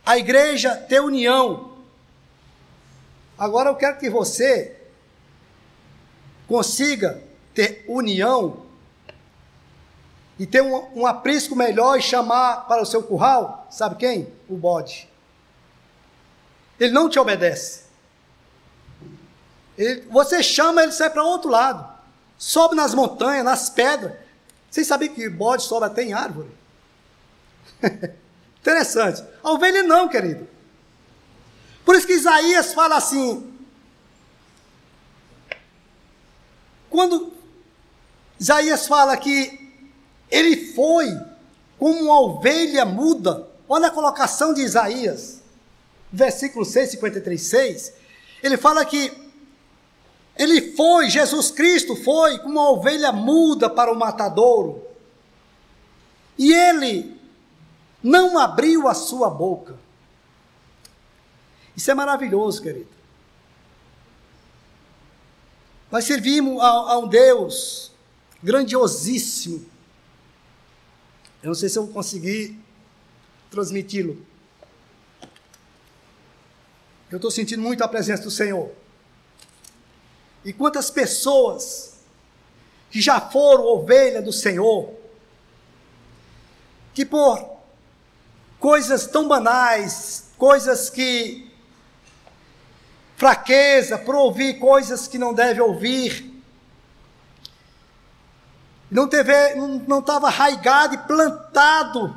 a 0.06 0.16
igreja 0.16 0.74
ter 0.76 1.00
união. 1.00 1.72
Agora 3.36 3.68
eu 3.68 3.76
quero 3.76 3.98
que 3.98 4.08
você 4.08 4.80
consiga 6.48 7.22
ter 7.52 7.84
união 7.86 8.61
e 10.38 10.46
ter 10.46 10.62
um, 10.62 11.00
um 11.00 11.06
aprisco 11.06 11.54
melhor 11.54 11.98
e 11.98 12.02
chamar 12.02 12.66
para 12.66 12.82
o 12.82 12.86
seu 12.86 13.02
curral, 13.02 13.66
sabe 13.70 13.96
quem? 13.96 14.32
O 14.48 14.56
bode. 14.56 15.08
Ele 16.80 16.92
não 16.92 17.08
te 17.08 17.18
obedece. 17.18 17.82
Ele, 19.76 20.02
você 20.10 20.42
chama, 20.42 20.82
ele 20.82 20.92
sai 20.92 21.10
para 21.10 21.22
outro 21.22 21.50
lado. 21.50 21.90
Sobe 22.36 22.74
nas 22.74 22.94
montanhas, 22.94 23.44
nas 23.44 23.70
pedras. 23.70 24.14
Vocês 24.70 24.86
sabiam 24.86 25.14
que 25.14 25.28
bode 25.28 25.62
sobe 25.62 25.86
até 25.86 26.02
em 26.02 26.12
árvore? 26.12 26.50
Interessante. 28.60 29.22
A 29.42 29.50
ovelha 29.50 29.82
não, 29.82 30.08
querido. 30.08 30.48
Por 31.84 31.94
isso 31.94 32.06
que 32.06 32.14
Isaías 32.14 32.72
fala 32.72 32.96
assim. 32.96 33.52
Quando 36.88 37.32
Isaías 38.38 38.86
fala 38.86 39.16
que 39.16 39.61
ele 40.32 40.72
foi 40.72 41.06
como 41.78 42.00
uma 42.00 42.18
ovelha 42.18 42.86
muda. 42.86 43.46
Olha 43.68 43.88
a 43.88 43.90
colocação 43.90 44.54
de 44.54 44.62
Isaías, 44.62 45.42
versículo 46.10 46.64
6, 46.64 46.92
53, 46.92 47.40
6. 47.40 47.92
Ele 48.42 48.56
fala 48.56 48.82
que 48.86 49.12
Ele 50.34 50.72
foi, 50.74 51.10
Jesus 51.10 51.50
Cristo 51.50 51.94
foi 51.94 52.38
como 52.38 52.54
uma 52.54 52.70
ovelha 52.70 53.12
muda 53.12 53.68
para 53.68 53.92
o 53.92 53.98
matadouro. 53.98 54.82
E 56.38 56.50
ele 56.50 57.14
não 58.02 58.38
abriu 58.38 58.88
a 58.88 58.94
sua 58.94 59.28
boca. 59.28 59.78
Isso 61.76 61.90
é 61.90 61.94
maravilhoso, 61.94 62.62
querido. 62.62 62.88
Nós 65.90 66.06
servimos 66.06 66.58
a, 66.62 66.66
a 66.66 66.98
um 66.98 67.06
Deus 67.06 67.92
grandiosíssimo. 68.42 69.71
Eu 71.42 71.48
não 71.48 71.54
sei 71.54 71.68
se 71.68 71.78
eu 71.78 71.84
vou 71.84 71.92
conseguir 71.92 72.56
transmiti-lo. 73.50 74.24
Eu 77.10 77.16
estou 77.16 77.30
sentindo 77.30 77.60
muito 77.60 77.82
a 77.82 77.88
presença 77.88 78.22
do 78.22 78.30
Senhor. 78.30 78.70
E 80.44 80.52
quantas 80.52 80.90
pessoas 80.90 81.94
que 82.90 83.00
já 83.00 83.20
foram 83.20 83.64
ovelha 83.64 84.22
do 84.22 84.32
Senhor, 84.32 84.94
que 86.94 87.04
por 87.04 87.58
coisas 88.60 89.06
tão 89.06 89.26
banais, 89.26 90.26
coisas 90.38 90.88
que 90.88 91.50
fraqueza, 93.16 93.98
por 93.98 94.14
ouvir 94.14 94.58
coisas 94.58 95.06
que 95.06 95.18
não 95.18 95.34
deve 95.34 95.60
ouvir, 95.60 96.31
não 98.92 99.08
teve, 99.08 99.32
não 99.88 100.00
estava 100.00 100.26
arraigado 100.26 100.94
e 100.94 100.98
plantado 100.98 102.14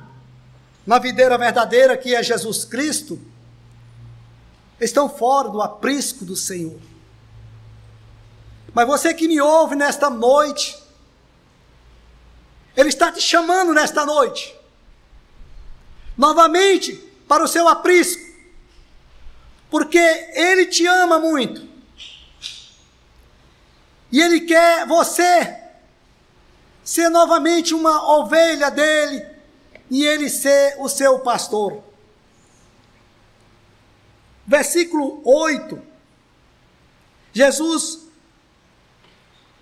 na 0.86 1.00
videira 1.00 1.38
verdadeira 1.38 1.98
que 1.98 2.14
é 2.14 2.22
Jesus 2.22 2.66
Cristo, 2.66 3.18
estão 4.80 5.08
fora 5.08 5.48
do 5.48 5.62
aprisco 5.62 6.26
do 6.26 6.36
Senhor. 6.36 6.78
Mas 8.74 8.86
você 8.86 9.14
que 9.14 9.26
me 9.26 9.40
ouve 9.40 9.74
nesta 9.74 10.10
noite, 10.10 10.78
Ele 12.76 12.90
está 12.90 13.10
te 13.10 13.22
chamando 13.22 13.74
nesta 13.74 14.06
noite, 14.06 14.54
novamente 16.18 16.94
para 17.26 17.42
o 17.42 17.48
seu 17.48 17.70
aprisco, 17.70 18.22
porque 19.72 19.98
Ele 19.98 20.66
te 20.66 20.86
ama 20.86 21.20
muito, 21.20 21.66
e 24.12 24.22
Ele 24.22 24.42
quer 24.42 24.86
você 24.86 25.65
ser 26.86 27.10
novamente 27.10 27.74
uma 27.74 28.18
ovelha 28.18 28.72
dele, 28.72 29.26
e 29.92 30.06
Ele 30.06 30.30
ser 30.30 30.76
o 30.80 30.88
seu 30.88 31.20
pastor. 31.20 31.84
Versículo 34.48 35.22
8, 35.26 35.82
Jesus 37.34 38.06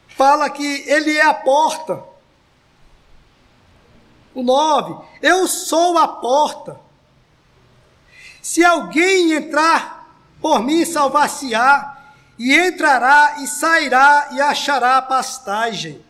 fala 0.09 0.49
que 0.49 0.83
ele 0.87 1.17
é 1.17 1.25
a 1.25 1.33
porta. 1.33 2.03
O 4.35 4.43
9, 4.43 5.05
eu 5.21 5.47
sou 5.47 5.97
a 5.97 6.07
porta. 6.07 6.79
Se 8.41 8.63
alguém 8.63 9.33
entrar 9.33 10.13
por 10.41 10.61
mim, 10.61 10.85
salvar-se-á, 10.85 11.97
e 12.37 12.53
entrará 12.53 13.35
e 13.39 13.47
sairá 13.47 14.29
e 14.33 14.41
achará 14.41 15.01
pastagem. 15.01 16.03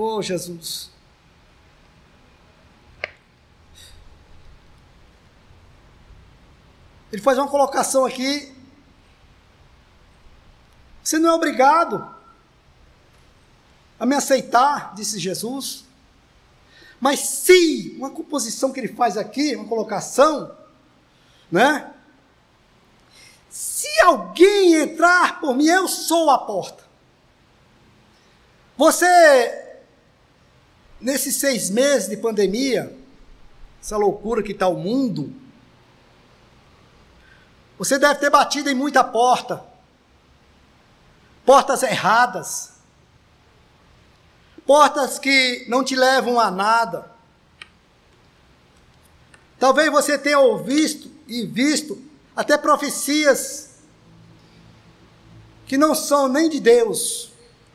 Oh, 0.00 0.22
Jesus. 0.22 0.90
Ele 7.10 7.22
faz 7.22 7.38
uma 7.38 7.48
colocação 7.48 8.04
aqui 8.04 8.54
você 11.08 11.18
não 11.18 11.30
é 11.30 11.32
obrigado 11.32 12.14
a 13.98 14.04
me 14.04 14.14
aceitar, 14.14 14.94
disse 14.94 15.18
Jesus. 15.18 15.86
Mas 17.00 17.20
se, 17.20 17.94
uma 17.96 18.10
composição 18.10 18.70
que 18.70 18.78
ele 18.78 18.92
faz 18.92 19.16
aqui, 19.16 19.56
uma 19.56 19.66
colocação, 19.66 20.54
né? 21.50 21.94
Se 23.48 23.88
alguém 24.02 24.74
entrar 24.74 25.40
por 25.40 25.56
mim, 25.56 25.64
eu 25.64 25.88
sou 25.88 26.28
a 26.28 26.36
porta. 26.36 26.84
Você, 28.76 29.67
nesses 31.00 31.36
seis 31.36 31.70
meses 31.70 32.08
de 32.08 32.16
pandemia, 32.16 32.96
essa 33.80 33.96
loucura 33.96 34.42
que 34.42 34.52
está 34.52 34.68
o 34.68 34.76
mundo, 34.76 35.32
você 37.78 37.98
deve 37.98 38.20
ter 38.20 38.30
batido 38.30 38.68
em 38.68 38.74
muita 38.74 39.04
porta 39.04 39.68
portas 41.48 41.82
erradas, 41.82 42.72
portas 44.66 45.18
que 45.18 45.64
não 45.66 45.82
te 45.82 45.96
levam 45.96 46.38
a 46.38 46.50
nada. 46.50 47.10
Talvez 49.58 49.90
você 49.90 50.18
tenha 50.18 50.38
ouvido 50.38 51.10
e 51.26 51.46
visto 51.46 52.02
até 52.36 52.58
profecias 52.58 53.70
que 55.66 55.78
não 55.78 55.94
são 55.94 56.28
nem 56.28 56.50
de 56.50 56.60
Deus, 56.60 57.32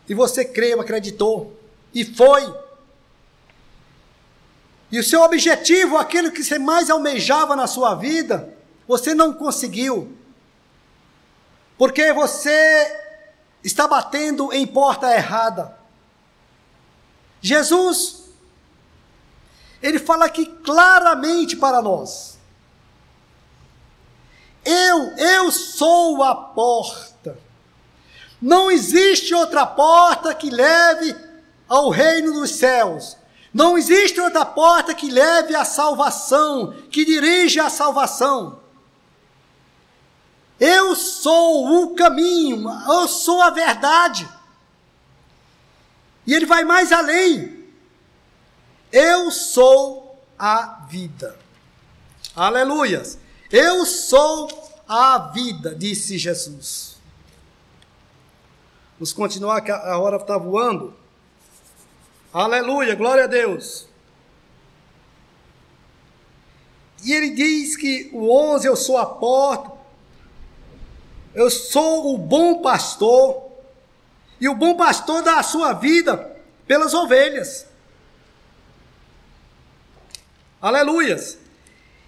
e 0.08 0.14
você 0.14 0.46
creu, 0.46 0.80
acreditou, 0.80 1.60
e 1.92 2.06
foi. 2.06 2.63
E 4.94 5.00
o 5.00 5.04
seu 5.04 5.24
objetivo, 5.24 5.98
aquilo 5.98 6.32
que 6.32 6.44
você 6.44 6.60
mais 6.60 6.88
almejava 6.88 7.56
na 7.56 7.66
sua 7.66 7.96
vida, 7.96 8.56
você 8.88 9.16
não 9.16 9.34
conseguiu. 9.34 10.16
Porque 11.80 12.14
você 12.14 12.96
está 13.64 13.88
batendo 13.88 14.54
em 14.54 14.68
porta 14.68 15.12
errada. 15.12 15.76
Jesus, 17.42 18.26
ele 19.82 19.98
fala 19.98 20.26
aqui 20.26 20.46
claramente 20.46 21.58
para 21.58 21.82
nós: 21.82 22.38
Eu, 24.64 25.18
eu 25.18 25.52
sou 25.52 26.22
a 26.22 26.36
porta. 26.36 27.36
Não 28.40 28.70
existe 28.70 29.34
outra 29.34 29.66
porta 29.66 30.36
que 30.36 30.52
leve 30.52 31.16
ao 31.68 31.90
reino 31.90 32.32
dos 32.34 32.52
céus. 32.52 33.23
Não 33.54 33.78
existe 33.78 34.20
outra 34.20 34.44
porta 34.46 34.96
que 34.96 35.12
leve 35.12 35.56
à 35.56 35.64
salvação, 35.64 36.74
que 36.90 37.06
dirige 37.06 37.60
à 37.60 37.70
salvação. 37.70 38.60
Eu 40.60 40.96
sou 40.96 41.84
o 41.84 41.96
caminho, 41.96 42.68
eu 42.88 43.08
sou 43.08 43.42
a 43.42 43.52
verdade. 43.52 44.28
E 46.26 46.34
ele 46.34 46.46
vai 46.46 46.64
mais 46.64 46.92
além. 46.92 47.64
Eu 48.92 49.30
sou 49.30 50.24
a 50.40 50.86
vida. 50.90 51.38
Aleluias. 52.36 53.20
Eu 53.52 53.86
sou 53.86 54.50
a 54.88 55.18
vida, 55.18 55.76
disse 55.76 56.18
Jesus. 56.18 56.98
Vamos 58.98 59.14
continuar, 59.14 59.62
que 59.62 59.72
a 59.72 59.98
hora 59.98 60.18
está 60.18 60.38
voando. 60.38 61.03
Aleluia, 62.34 62.96
glória 62.96 63.26
a 63.26 63.28
Deus. 63.28 63.88
E 67.04 67.14
ele 67.14 67.30
diz 67.30 67.78
que 67.78 68.10
o 68.12 68.32
11, 68.32 68.66
eu 68.66 68.76
sou 68.76 68.98
a 68.98 69.06
porta. 69.06 69.72
Eu 71.36 71.50
sou 71.50 72.14
o 72.14 72.18
bom 72.18 72.62
pastor, 72.62 73.52
e 74.40 74.48
o 74.48 74.54
bom 74.54 74.76
pastor 74.76 75.24
dá 75.24 75.40
a 75.40 75.44
sua 75.44 75.74
vida 75.74 76.18
pelas 76.68 76.94
ovelhas. 76.94 77.66
Aleluias! 80.62 81.38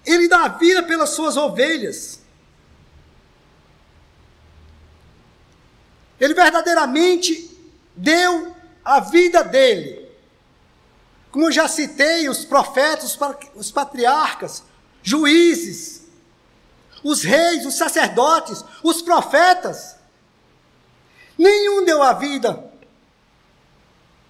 Ele 0.06 0.28
dá 0.28 0.46
a 0.46 0.48
vida 0.50 0.84
pelas 0.84 1.10
suas 1.10 1.38
ovelhas. 1.38 2.22
Ele 6.20 6.34
verdadeiramente 6.34 7.52
deu 7.96 8.56
a 8.84 9.00
vida 9.00 9.44
dele. 9.44 10.05
Como 11.36 11.48
eu 11.48 11.52
já 11.52 11.68
citei, 11.68 12.30
os 12.30 12.46
profetas, 12.46 13.20
os 13.56 13.70
patriarcas, 13.70 14.64
juízes, 15.04 16.04
os 17.04 17.24
reis, 17.24 17.66
os 17.66 17.74
sacerdotes, 17.74 18.64
os 18.82 19.02
profetas. 19.02 19.98
Nenhum 21.38 21.84
deu 21.84 22.02
a 22.02 22.14
vida 22.14 22.72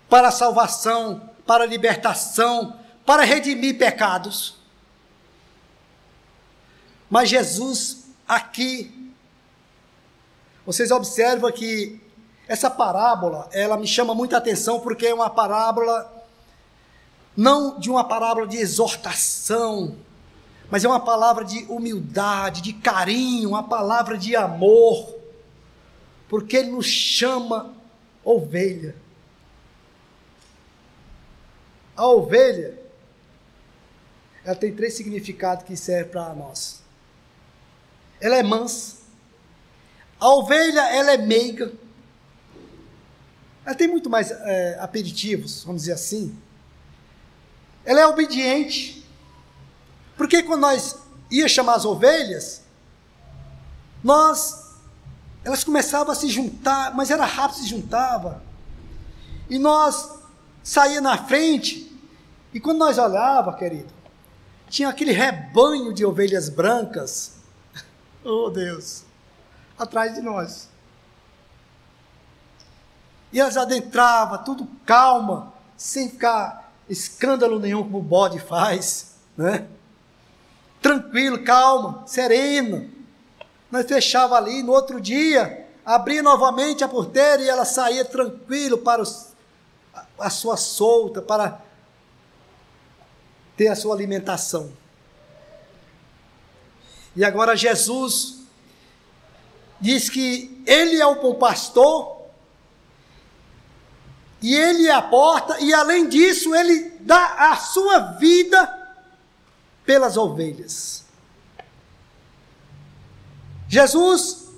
para 0.10 0.30
a 0.30 0.32
salvação, 0.32 1.30
para 1.46 1.64
a 1.64 1.68
libertação, 1.68 2.80
para 3.06 3.24
redimir 3.24 3.78
pecados. 3.78 4.56
Mas 7.08 7.30
Jesus 7.30 8.06
aqui, 8.28 9.14
vocês 10.66 10.90
observam 10.90 11.52
que 11.52 12.02
essa 12.48 12.68
parábola, 12.68 13.48
ela 13.52 13.78
me 13.78 13.86
chama 13.86 14.16
muita 14.16 14.38
atenção 14.38 14.80
porque 14.80 15.06
é 15.06 15.14
uma 15.14 15.30
parábola 15.30 16.15
não 17.36 17.80
de 17.80 17.90
uma 17.90 18.04
parábola 18.04 18.48
de 18.48 18.58
exortação, 18.58 19.96
mas 20.70 20.84
é 20.84 20.88
uma 20.88 21.00
palavra 21.00 21.44
de 21.44 21.66
humildade, 21.66 22.62
de 22.62 22.74
carinho, 22.74 23.50
uma 23.50 23.64
palavra 23.64 24.18
de 24.18 24.36
amor. 24.36 25.16
Porque 26.28 26.58
ele 26.58 26.72
nos 26.72 26.88
chama 26.88 27.74
ovelha. 28.24 28.96
A 31.96 32.08
ovelha, 32.08 32.78
ela 34.44 34.56
tem 34.56 34.74
três 34.74 34.96
significados 34.96 35.66
que 35.66 35.78
servem 35.78 36.12
para 36.12 36.34
nós. 36.34 36.82
Ela 38.20 38.38
é 38.38 38.44
mansa. 38.44 38.98
A 40.20 40.30
ovelha, 40.30 40.94
ela 40.94 41.12
é 41.12 41.18
meiga. 41.18 41.72
Ela 43.66 43.76
tem 43.76 43.88
muito 43.88 44.10
mais 44.10 44.32
é, 44.32 44.78
aperitivos, 44.80 45.64
vamos 45.64 45.84
dizer 45.84 45.94
assim. 45.94 46.38
Ela 47.86 48.02
é 48.02 48.08
obediente. 48.08 49.06
Porque 50.18 50.42
quando 50.42 50.62
nós 50.62 50.98
ia 51.30 51.48
chamar 51.48 51.76
as 51.76 51.86
ovelhas, 51.86 52.64
nós, 54.04 54.76
elas 55.44 55.64
começavam 55.64 56.12
a 56.12 56.16
se 56.16 56.30
juntar, 56.30 56.96
mas 56.96 57.12
era 57.12 57.26
rápido 57.26 57.60
se 57.60 57.68
juntava. 57.68 58.42
E 59.50 59.60
nós 59.60 60.20
saía 60.64 61.00
na 61.00 61.18
frente, 61.18 61.92
e 62.54 62.60
quando 62.60 62.80
nós 62.80 62.98
olhava, 62.98 63.54
querido, 63.54 63.94
tinha 64.70 64.90
aquele 64.90 65.12
rebanho 65.12 65.94
de 65.94 66.06
ovelhas 66.06 66.50
brancas, 66.50 67.36
oh 68.24 68.50
Deus, 68.50 69.04
atrás 69.78 70.16
de 70.16 70.22
nós. 70.22 70.70
E 73.32 73.40
elas 73.40 73.58
adentravam, 73.58 74.44
tudo 74.44 74.68
calma, 74.86 75.54
sem 75.78 76.10
ficar 76.10 76.65
escândalo 76.90 77.60
nenhum 77.60 77.84
como 77.84 78.00
o 78.00 78.04
bode 78.04 78.40
faz, 78.40 79.16
né? 79.38 79.68
Tranquilo, 80.82 81.44
calma, 81.44 82.04
sereno. 82.06 82.90
Nós 83.72 83.86
fechava 83.88 84.36
ali, 84.36 84.62
no 84.62 84.72
outro 84.72 85.02
dia, 85.02 85.68
abria 85.86 86.22
novamente 86.22 86.84
a 86.84 86.88
porteira 86.88 87.42
e 87.42 87.50
ela 87.50 87.66
saía 87.66 88.06
tranquilo 88.06 88.78
para 88.78 89.02
os, 89.02 89.34
a 90.20 90.30
sua 90.30 90.58
solta, 90.58 91.22
para 91.22 91.62
ter 93.58 93.68
a 93.68 93.76
sua 93.76 93.96
alimentação. 93.96 94.72
E 97.16 97.24
agora 97.24 97.56
Jesus 97.56 98.40
diz 99.80 100.10
que 100.10 100.62
Ele 100.66 101.00
é 101.00 101.06
o 101.06 101.22
bom 101.22 101.36
pastor, 101.36 102.15
e 104.46 104.54
Ele 104.54 104.86
é 104.86 104.92
a 104.92 105.02
porta, 105.02 105.60
e 105.60 105.74
além 105.74 106.08
disso, 106.08 106.54
Ele 106.54 106.92
dá 107.00 107.50
a 107.50 107.56
sua 107.56 107.98
vida 108.20 108.72
pelas 109.84 110.18
ovelhas. 110.18 111.04
Jesus 113.68 114.50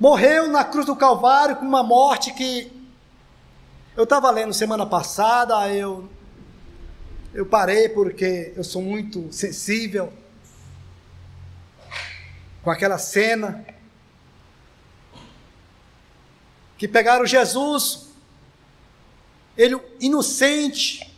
morreu 0.00 0.48
na 0.48 0.64
cruz 0.64 0.86
do 0.86 0.96
Calvário 0.96 1.56
com 1.56 1.66
uma 1.66 1.82
morte 1.82 2.32
que 2.32 2.72
eu 3.94 4.04
estava 4.04 4.30
lendo 4.30 4.54
semana 4.54 4.86
passada, 4.86 5.68
eu 5.68 6.08
eu 7.34 7.44
parei 7.44 7.90
porque 7.90 8.54
eu 8.56 8.64
sou 8.64 8.80
muito 8.80 9.30
sensível 9.30 10.10
com 12.62 12.70
aquela 12.70 12.96
cena 12.96 13.62
que 16.84 16.88
pegaram 16.88 17.24
Jesus, 17.24 18.08
ele 19.56 19.80
inocente, 19.98 21.16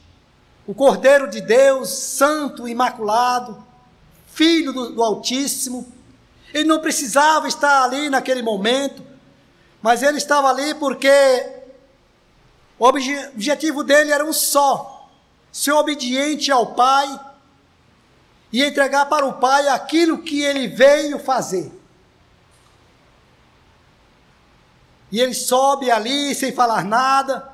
o 0.65 0.73
Cordeiro 0.73 1.29
de 1.29 1.41
Deus, 1.41 1.89
santo, 1.89 2.69
imaculado, 2.69 3.67
filho 4.29 4.73
do, 4.73 4.95
do 4.95 5.03
Altíssimo. 5.03 5.93
Ele 6.55 6.69
não 6.69 6.79
precisava 6.79 7.49
estar 7.49 7.83
ali 7.83 8.09
naquele 8.09 8.43
momento, 8.43 9.03
mas 9.83 10.05
ele 10.05 10.19
estava 10.19 10.49
ali 10.51 10.73
porque 10.77 11.09
o 12.79 12.87
objetivo 12.87 13.83
dele 13.83 14.13
era 14.13 14.25
um 14.25 14.33
só: 14.33 15.11
ser 15.51 15.73
obediente 15.73 16.53
ao 16.53 16.75
Pai 16.75 17.21
e 18.53 18.63
entregar 18.63 19.07
para 19.07 19.27
o 19.27 19.33
Pai 19.33 19.67
aquilo 19.67 20.23
que 20.23 20.43
ele 20.43 20.69
veio 20.69 21.19
fazer. 21.19 21.76
E 25.11 25.21
ele 25.21 25.35
sobe 25.35 25.91
ali 25.91 26.35
sem 26.35 26.53
falar 26.53 26.85
nada, 26.85 27.53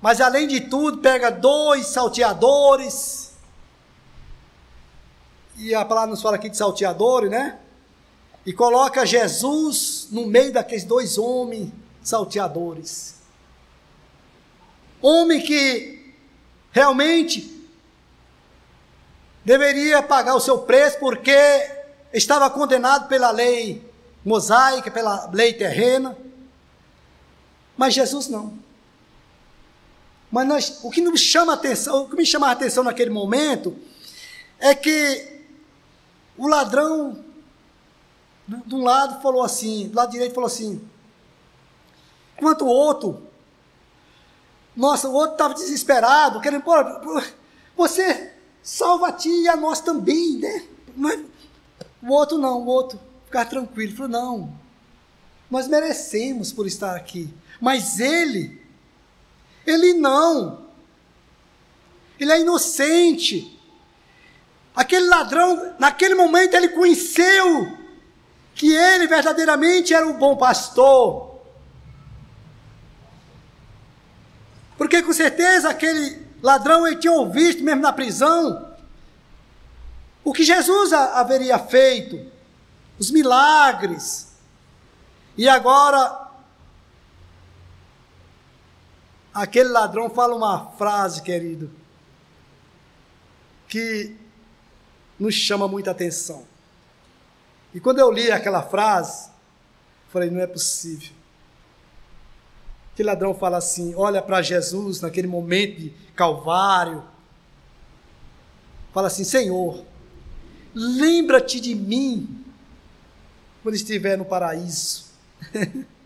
mas 0.00 0.20
além 0.20 0.46
de 0.46 0.60
tudo, 0.60 0.98
pega 0.98 1.30
dois 1.30 1.86
salteadores. 1.86 3.32
E 5.56 5.74
a 5.74 5.84
palavra 5.84 6.10
nos 6.10 6.22
fala 6.22 6.36
aqui 6.36 6.48
de 6.48 6.56
salteadores, 6.56 7.30
né? 7.30 7.58
E 8.46 8.52
coloca 8.52 9.04
Jesus 9.04 10.08
no 10.10 10.26
meio 10.26 10.52
daqueles 10.52 10.84
dois 10.84 11.18
homens 11.18 11.72
salteadores. 12.02 13.16
Homem 15.02 15.40
que 15.40 16.14
realmente 16.72 17.58
deveria 19.44 20.02
pagar 20.02 20.34
o 20.34 20.40
seu 20.40 20.58
preço 20.58 20.98
porque 20.98 21.36
estava 22.12 22.48
condenado 22.48 23.08
pela 23.08 23.30
lei 23.30 23.84
mosaica, 24.24 24.90
pela 24.90 25.28
lei 25.32 25.52
terrena. 25.52 26.16
Mas 27.78 27.94
Jesus 27.94 28.28
não. 28.28 28.52
Mas 30.30 30.46
nós, 30.46 30.80
o 30.82 30.90
que 30.90 31.00
nos 31.00 31.20
chama 31.20 31.54
atenção, 31.54 32.02
o 32.02 32.08
que 32.10 32.16
me 32.16 32.26
chama 32.26 32.48
a 32.48 32.50
atenção 32.50 32.84
naquele 32.84 33.08
momento 33.08 33.74
é 34.58 34.74
que 34.74 35.40
o 36.36 36.46
ladrão 36.46 37.24
de 38.46 38.74
um 38.74 38.84
lado 38.84 39.22
falou 39.22 39.42
assim, 39.42 39.88
do 39.88 39.96
lado 39.96 40.10
direito 40.10 40.34
falou 40.34 40.48
assim, 40.48 40.86
enquanto 42.36 42.62
o 42.62 42.68
outro 42.68 43.28
nossa, 44.78 45.08
o 45.08 45.12
outro 45.12 45.32
estava 45.32 45.54
desesperado, 45.54 46.40
querendo, 46.40 46.62
pô, 46.62 46.72
você 47.76 48.32
salva 48.62 49.08
a 49.08 49.12
ti 49.12 49.28
e 49.28 49.48
a 49.48 49.56
nós 49.56 49.80
também, 49.80 50.36
né? 50.38 50.68
Mas 50.96 51.20
o 52.00 52.12
outro 52.12 52.38
não, 52.38 52.62
o 52.62 52.66
outro 52.66 53.00
ficar 53.24 53.46
tranquilo, 53.46 53.96
falou, 53.96 54.08
não, 54.08 54.54
nós 55.50 55.66
merecemos 55.66 56.52
por 56.52 56.64
estar 56.64 56.94
aqui, 56.94 57.28
mas 57.60 57.98
ele, 57.98 58.60
ele 59.66 59.94
não, 59.94 60.66
ele 62.18 62.32
é 62.32 62.40
inocente. 62.40 63.58
Aquele 64.74 65.06
ladrão, 65.06 65.74
naquele 65.78 66.14
momento, 66.14 66.54
ele 66.54 66.68
conheceu 66.68 67.76
que 68.54 68.72
ele 68.72 69.06
verdadeiramente 69.06 69.94
era 69.94 70.06
o 70.06 70.14
bom 70.14 70.36
pastor. 70.36 71.40
Porque 74.76 75.02
com 75.02 75.12
certeza 75.12 75.68
aquele 75.68 76.24
ladrão 76.42 76.86
ele 76.86 76.96
tinha 76.96 77.12
ouvido, 77.12 77.62
mesmo 77.64 77.82
na 77.82 77.92
prisão, 77.92 78.68
o 80.24 80.32
que 80.32 80.44
Jesus 80.44 80.92
haveria 80.92 81.58
feito, 81.58 82.30
os 82.98 83.10
milagres. 83.10 84.28
E 85.36 85.48
agora, 85.48 86.27
aquele 89.32 89.68
ladrão 89.68 90.10
fala 90.10 90.34
uma 90.34 90.70
frase, 90.72 91.22
querido, 91.22 91.70
que 93.68 94.16
nos 95.18 95.34
chama 95.34 95.68
muita 95.68 95.90
atenção. 95.90 96.44
E 97.74 97.80
quando 97.80 97.98
eu 97.98 98.10
li 98.10 98.30
aquela 98.30 98.62
frase, 98.62 99.30
falei: 100.10 100.30
não 100.30 100.40
é 100.40 100.46
possível. 100.46 101.12
Que 102.94 103.02
ladrão 103.02 103.34
fala 103.34 103.58
assim: 103.58 103.94
olha 103.94 104.22
para 104.22 104.42
Jesus 104.42 105.00
naquele 105.00 105.28
momento 105.28 105.80
de 105.80 105.90
Calvário. 106.14 107.04
Fala 108.92 109.08
assim: 109.08 109.24
Senhor, 109.24 109.84
lembra-te 110.74 111.60
de 111.60 111.74
mim 111.74 112.44
quando 113.62 113.74
estiver 113.74 114.16
no 114.16 114.24
paraíso. 114.24 115.06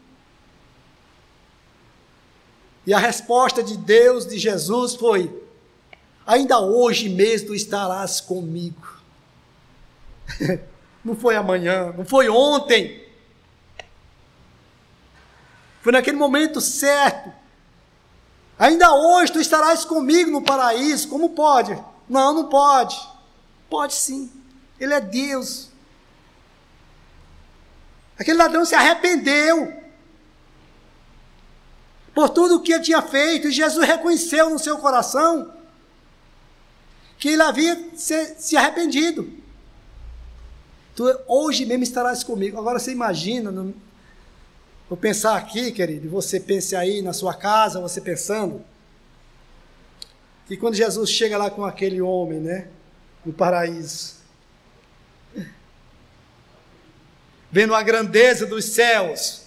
e 2.87 2.93
a 2.93 2.99
resposta 2.99 3.63
de 3.63 3.77
Deus, 3.77 4.27
de 4.27 4.39
Jesus, 4.39 4.95
foi: 4.95 5.43
Ainda 6.27 6.59
hoje 6.61 7.09
mesmo 7.09 7.49
tu 7.49 7.55
estarás 7.55 8.21
comigo. 8.21 9.01
não 11.05 11.15
foi 11.15 11.37
amanhã, 11.37 11.93
não 11.97 12.05
foi 12.05 12.29
ontem. 12.29 13.03
Foi 15.81 15.93
naquele 15.93 16.17
momento 16.17 16.61
certo. 16.61 17.33
Ainda 18.59 18.95
hoje 18.95 19.33
tu 19.33 19.41
estarás 19.41 19.85
comigo 19.85 20.31
no 20.31 20.43
paraíso. 20.43 21.09
Como 21.09 21.31
pode? 21.31 21.77
Não, 22.09 22.33
não 22.33 22.49
pode. 22.49 22.97
Pode 23.69 23.95
sim. 23.95 24.31
Ele 24.79 24.95
é 24.95 25.01
Deus. 25.01 25.71
Aquele 28.17 28.39
ladrão 28.39 28.65
se 28.65 28.75
arrependeu 28.75 29.82
por 32.15 32.29
tudo 32.29 32.57
o 32.57 32.63
que 32.63 32.73
ele 32.73 32.83
tinha 32.83 33.03
feito, 33.03 33.49
e 33.49 33.53
Jesus 33.53 33.87
reconheceu 33.87 34.51
no 34.51 34.59
seu 34.59 34.79
coração 34.79 35.53
que 37.19 37.29
ele 37.29 37.43
havia 37.43 37.91
se, 37.95 38.35
se 38.39 38.57
arrependido. 38.57 39.33
Tu 40.95 41.05
hoje 41.27 41.65
mesmo 41.65 41.85
estarás 41.85 42.23
comigo. 42.23 42.59
Agora 42.59 42.79
você 42.79 42.93
imagina, 42.93 43.51
Vou 44.89 44.97
pensar 44.97 45.39
aqui, 45.39 45.73
querido, 45.73 46.05
e 46.05 46.09
você 46.09 46.39
pense 46.39 46.77
aí 46.77 47.01
na 47.01 47.15
sua 47.15 47.33
casa, 47.33 47.81
você 47.81 47.99
pensando, 47.99 48.63
que 50.47 50.55
quando 50.55 50.75
Jesus 50.75 51.09
chega 51.09 51.39
lá 51.39 51.49
com 51.49 51.65
aquele 51.65 52.03
homem, 52.03 52.41
né, 52.41 52.69
no 53.25 53.33
paraíso, 53.33 54.17
vendo 57.51 57.75
a 57.75 57.83
grandeza 57.83 58.45
dos 58.45 58.67
céus, 58.67 59.42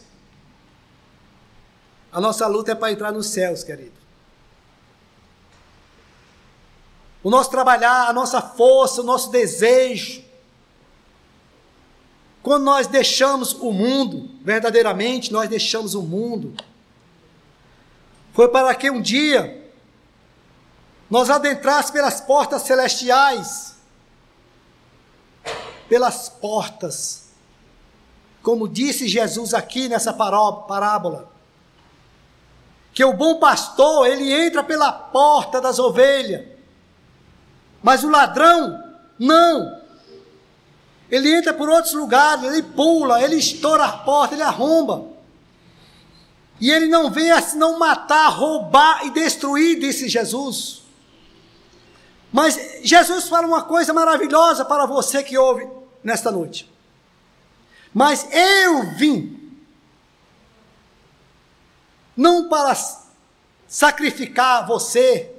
a 2.15 2.21
nossa 2.21 2.47
luta 2.47 2.71
é 2.71 2.75
para 2.75 2.93
entrar 2.93 3.11
nos 3.11 3.27
céus, 3.27 3.61
querido. 3.61 3.91
O 7.21 7.29
nosso 7.29 7.51
trabalhar, 7.51 8.07
a 8.07 8.13
nossa 8.13 8.41
força, 8.41 9.01
o 9.01 9.03
nosso 9.03 9.29
desejo, 9.29 10.23
quando 12.41 12.63
nós 12.63 12.87
deixamos 12.87 13.51
o 13.51 13.69
mundo, 13.73 14.29
verdadeiramente 14.41 15.33
nós 15.33 15.49
deixamos 15.49 15.93
o 15.93 16.01
mundo, 16.01 16.55
foi 18.33 18.47
para 18.47 18.73
que 18.73 18.89
um 18.89 19.01
dia 19.01 19.69
nós 21.09 21.29
adentrássemos 21.29 21.91
pelas 21.91 22.21
portas 22.21 22.61
celestiais, 22.61 23.75
pelas 25.89 26.29
portas, 26.29 27.25
como 28.41 28.69
disse 28.69 29.05
Jesus 29.05 29.53
aqui 29.53 29.89
nessa 29.89 30.13
parábola, 30.13 31.34
que 32.95 33.03
o 33.03 33.11
bom 33.11 33.35
pastor, 33.35 34.07
ele 34.07 34.33
entra 34.33 34.63
pela 34.63 34.89
porta 34.89 35.59
das 35.59 35.79
ovelhas, 35.79 36.45
mas 37.83 38.05
o 38.05 38.09
ladrão, 38.09 38.81
não, 39.19 39.81
ele 41.11 41.35
entra 41.35 41.53
por 41.53 41.67
outros 41.67 41.93
lugares, 41.93 42.45
ele 42.45 42.63
pula, 42.63 43.21
ele 43.21 43.35
estoura 43.35 43.83
a 43.83 43.91
porta, 43.97 44.33
ele 44.33 44.43
arromba. 44.43 45.13
E 46.59 46.71
ele 46.71 46.87
não 46.87 47.11
vem 47.11 47.31
a 47.31 47.41
senão 47.41 47.77
matar, 47.77 48.29
roubar 48.29 49.05
e 49.05 49.09
destruir, 49.09 49.77
disse 49.77 50.07
Jesus. 50.07 50.81
Mas 52.31 52.79
Jesus 52.81 53.27
fala 53.27 53.45
uma 53.45 53.63
coisa 53.63 53.93
maravilhosa 53.93 54.63
para 54.63 54.85
você 54.85 55.21
que 55.21 55.37
ouve 55.37 55.67
nesta 56.01 56.31
noite. 56.31 56.71
Mas 57.93 58.25
eu 58.31 58.91
vim 58.95 59.34
não 62.15 62.47
para 62.49 62.75
sacrificar 63.67 64.65
você, 64.65 65.31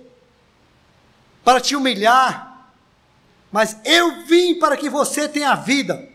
para 1.44 1.60
te 1.60 1.76
humilhar, 1.76 2.72
mas 3.50 3.76
eu 3.84 4.24
vim 4.26 4.58
para 4.58 4.76
que 4.76 4.90
você 4.90 5.28
tenha 5.28 5.54
vida 5.54 6.08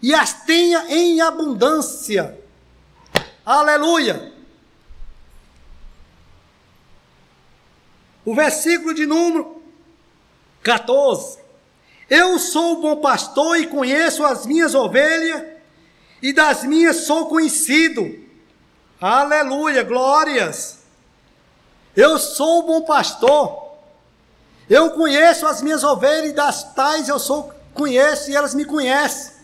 e 0.00 0.14
as 0.14 0.44
tenha 0.44 0.86
em 0.88 1.20
abundância. 1.20 2.38
Aleluia! 3.44 4.32
O 8.24 8.34
versículo 8.34 8.94
de 8.94 9.04
número 9.04 9.62
14. 10.62 11.38
Eu 12.08 12.38
sou 12.38 12.78
o 12.78 12.80
bom 12.80 12.96
pastor 12.96 13.58
e 13.58 13.66
conheço 13.66 14.24
as 14.24 14.46
minhas 14.46 14.74
ovelhas, 14.74 15.42
e 16.22 16.32
das 16.32 16.64
minhas 16.64 17.04
sou 17.04 17.28
conhecido. 17.28 18.23
Aleluia, 19.04 19.82
glórias. 19.82 20.78
Eu 21.94 22.18
sou 22.18 22.60
o 22.60 22.62
bom 22.62 22.82
pastor 22.82 23.64
eu 24.68 24.90
conheço 24.92 25.46
as 25.46 25.60
minhas 25.60 25.84
ovelhas 25.84 26.30
e 26.30 26.34
das 26.34 26.74
tais 26.74 27.08
eu 27.08 27.18
sou 27.18 27.52
conheço 27.74 28.30
e 28.30 28.36
elas 28.36 28.54
me 28.54 28.64
conhecem. 28.64 29.34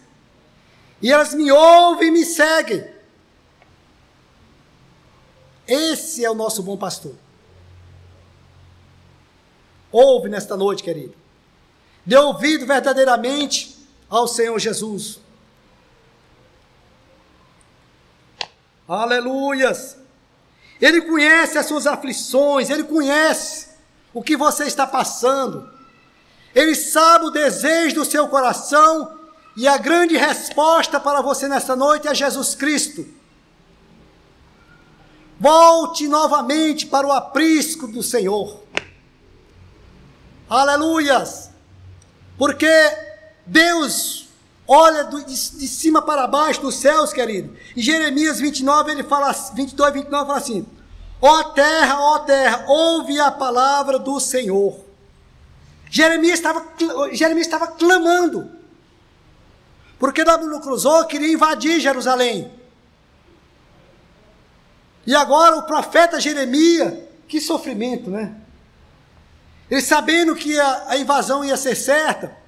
E 1.03 1.11
elas 1.12 1.35
me 1.35 1.51
ouvem 1.51 2.09
e 2.09 2.11
me 2.11 2.25
seguem. 2.25 2.88
Esse 5.66 6.25
é 6.25 6.31
o 6.31 6.35
nosso 6.35 6.62
bom 6.62 6.77
pastor. 6.77 7.14
Ouve 9.92 10.29
nesta 10.29 10.57
noite, 10.57 10.83
querido. 10.83 11.14
Dê 12.05 12.16
ouvido 12.16 12.66
verdadeiramente 12.66 13.79
ao 14.09 14.27
Senhor 14.27 14.59
Jesus. 14.59 15.20
Aleluias. 18.90 19.96
Ele 20.81 21.03
conhece 21.03 21.57
as 21.57 21.66
suas 21.66 21.87
aflições, 21.87 22.70
ele 22.70 22.83
conhece 22.83 23.68
o 24.12 24.20
que 24.20 24.37
você 24.37 24.64
está 24.64 24.85
passando. 24.85 25.70
Ele 26.53 26.74
sabe 26.74 27.26
o 27.26 27.31
desejo 27.31 27.94
do 27.94 28.05
seu 28.05 28.26
coração 28.26 29.16
e 29.57 29.68
a 29.68 29.76
grande 29.76 30.16
resposta 30.16 30.98
para 30.98 31.20
você 31.20 31.46
nesta 31.46 31.76
noite 31.76 32.09
é 32.09 32.14
Jesus 32.14 32.57
Cristo. 32.57 33.07
Volte 35.38 36.09
novamente 36.09 36.85
para 36.87 37.07
o 37.07 37.12
aprisco 37.12 37.87
do 37.87 38.03
Senhor. 38.03 38.61
Aleluias! 40.48 41.50
Porque 42.37 42.66
Deus 43.46 44.30
olha 44.72 45.02
de, 45.02 45.24
de, 45.24 45.66
cima 45.66 46.00
para 46.00 46.28
baixo 46.28 46.61
dos 46.61 46.76
céus, 46.76 47.12
querido. 47.12 47.56
Em 47.76 47.83
Jeremias 47.83 48.38
29, 48.38 48.92
ele 48.92 49.02
fala, 49.02 49.33
22, 49.33 49.94
29, 49.94 50.26
fala 50.28 50.38
assim: 50.38 50.64
Ó 51.20 51.42
terra, 51.42 52.00
ó 52.00 52.20
terra, 52.20 52.64
ouve 52.68 53.18
a 53.18 53.33
palavra 53.33 53.98
do 53.98 54.20
Senhor. 54.20 54.78
Jeremias 55.90 56.38
estava, 56.38 56.64
Jeremias 57.11 57.48
estava 57.48 57.66
clamando, 57.66 58.48
porque 59.98 60.22
Nabucodonosor 60.22 61.09
queria 61.09 61.33
invadir 61.33 61.80
Jerusalém. 61.80 62.52
E 65.04 65.16
agora 65.16 65.56
o 65.56 65.64
profeta 65.64 66.20
Jeremias, 66.20 66.94
que 67.26 67.40
sofrimento, 67.40 68.09
né? 68.09 68.37
Ele 69.68 69.80
sabendo 69.80 70.37
que 70.37 70.56
a, 70.61 70.90
a 70.90 70.96
invasão 70.96 71.44
ia 71.44 71.56
ser 71.56 71.74
certa, 71.74 72.39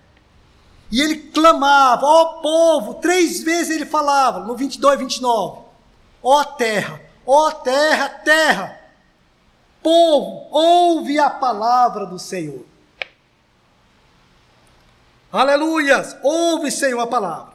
e 0.93 1.01
ele 1.01 1.17
clamava, 1.17 2.07
ó 2.07 2.25
povo, 2.43 2.95
três 2.95 3.43
vezes 3.43 3.75
ele 3.75 3.87
falava, 3.87 4.41
no 4.41 4.55
22 4.55 4.95
e 4.95 4.99
29, 4.99 5.63
ó 6.23 6.45
terra, 6.45 7.01
Ó 7.25 7.47
oh, 7.47 7.53
terra, 7.53 8.09
terra, 8.09 8.81
povo, 9.83 10.49
ouve 10.51 11.19
a 11.19 11.31
palavra 11.31 12.05
do 12.05 12.19
Senhor. 12.19 12.65
Aleluias! 15.31 16.17
Ouve, 16.23 16.71
Senhor, 16.71 17.01
a 17.01 17.07
palavra. 17.07 17.53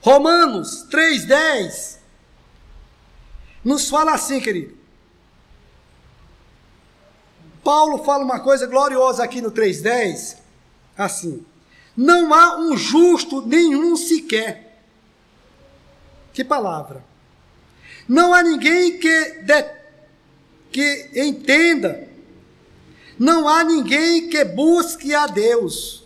Romanos 0.00 0.86
3,10 0.90 1.98
nos 3.62 3.88
fala 3.88 4.14
assim, 4.14 4.40
querido. 4.40 4.76
Paulo 7.62 8.02
fala 8.02 8.24
uma 8.24 8.40
coisa 8.40 8.66
gloriosa 8.66 9.22
aqui 9.22 9.40
no 9.40 9.52
3,10, 9.52 10.38
assim: 10.96 11.44
Não 11.96 12.32
há 12.32 12.58
um 12.58 12.76
justo 12.76 13.46
nenhum 13.46 13.96
sequer 13.96 14.64
que 16.32 16.44
palavra! 16.44 17.04
Não 18.08 18.34
há 18.34 18.42
ninguém 18.42 18.98
que, 18.98 19.30
de, 19.42 19.64
que 20.70 21.10
entenda, 21.14 22.06
não 23.18 23.48
há 23.48 23.64
ninguém 23.64 24.28
que 24.28 24.44
busque 24.44 25.14
a 25.14 25.26
Deus. 25.26 26.04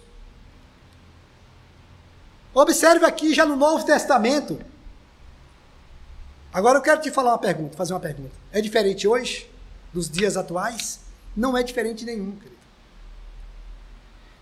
Observe 2.55 3.05
aqui 3.05 3.35
já 3.35 3.45
no 3.47 3.57
Novo 3.57 3.85
Testamento. 3.85 4.61
Agora 6.53 6.79
eu 6.79 6.83
quero 6.83 7.01
te 7.01 7.11
falar 7.11 7.33
uma 7.33 7.39
pergunta, 7.39 7.77
fazer 7.77 7.93
uma 7.93 8.01
pergunta. 8.01 8.35
É 8.53 8.61
diferente 8.61 9.09
hoje 9.09 9.51
dos 9.93 10.09
dias 10.09 10.37
atuais? 10.37 11.01
Não 11.37 11.57
é 11.57 11.63
diferente 11.63 12.05
nenhum, 12.05 12.33
querido. 12.33 12.58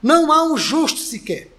Não 0.07 0.31
há 0.31 0.45
um 0.45 0.57
justo 0.57 1.01
sequer. 1.01 1.51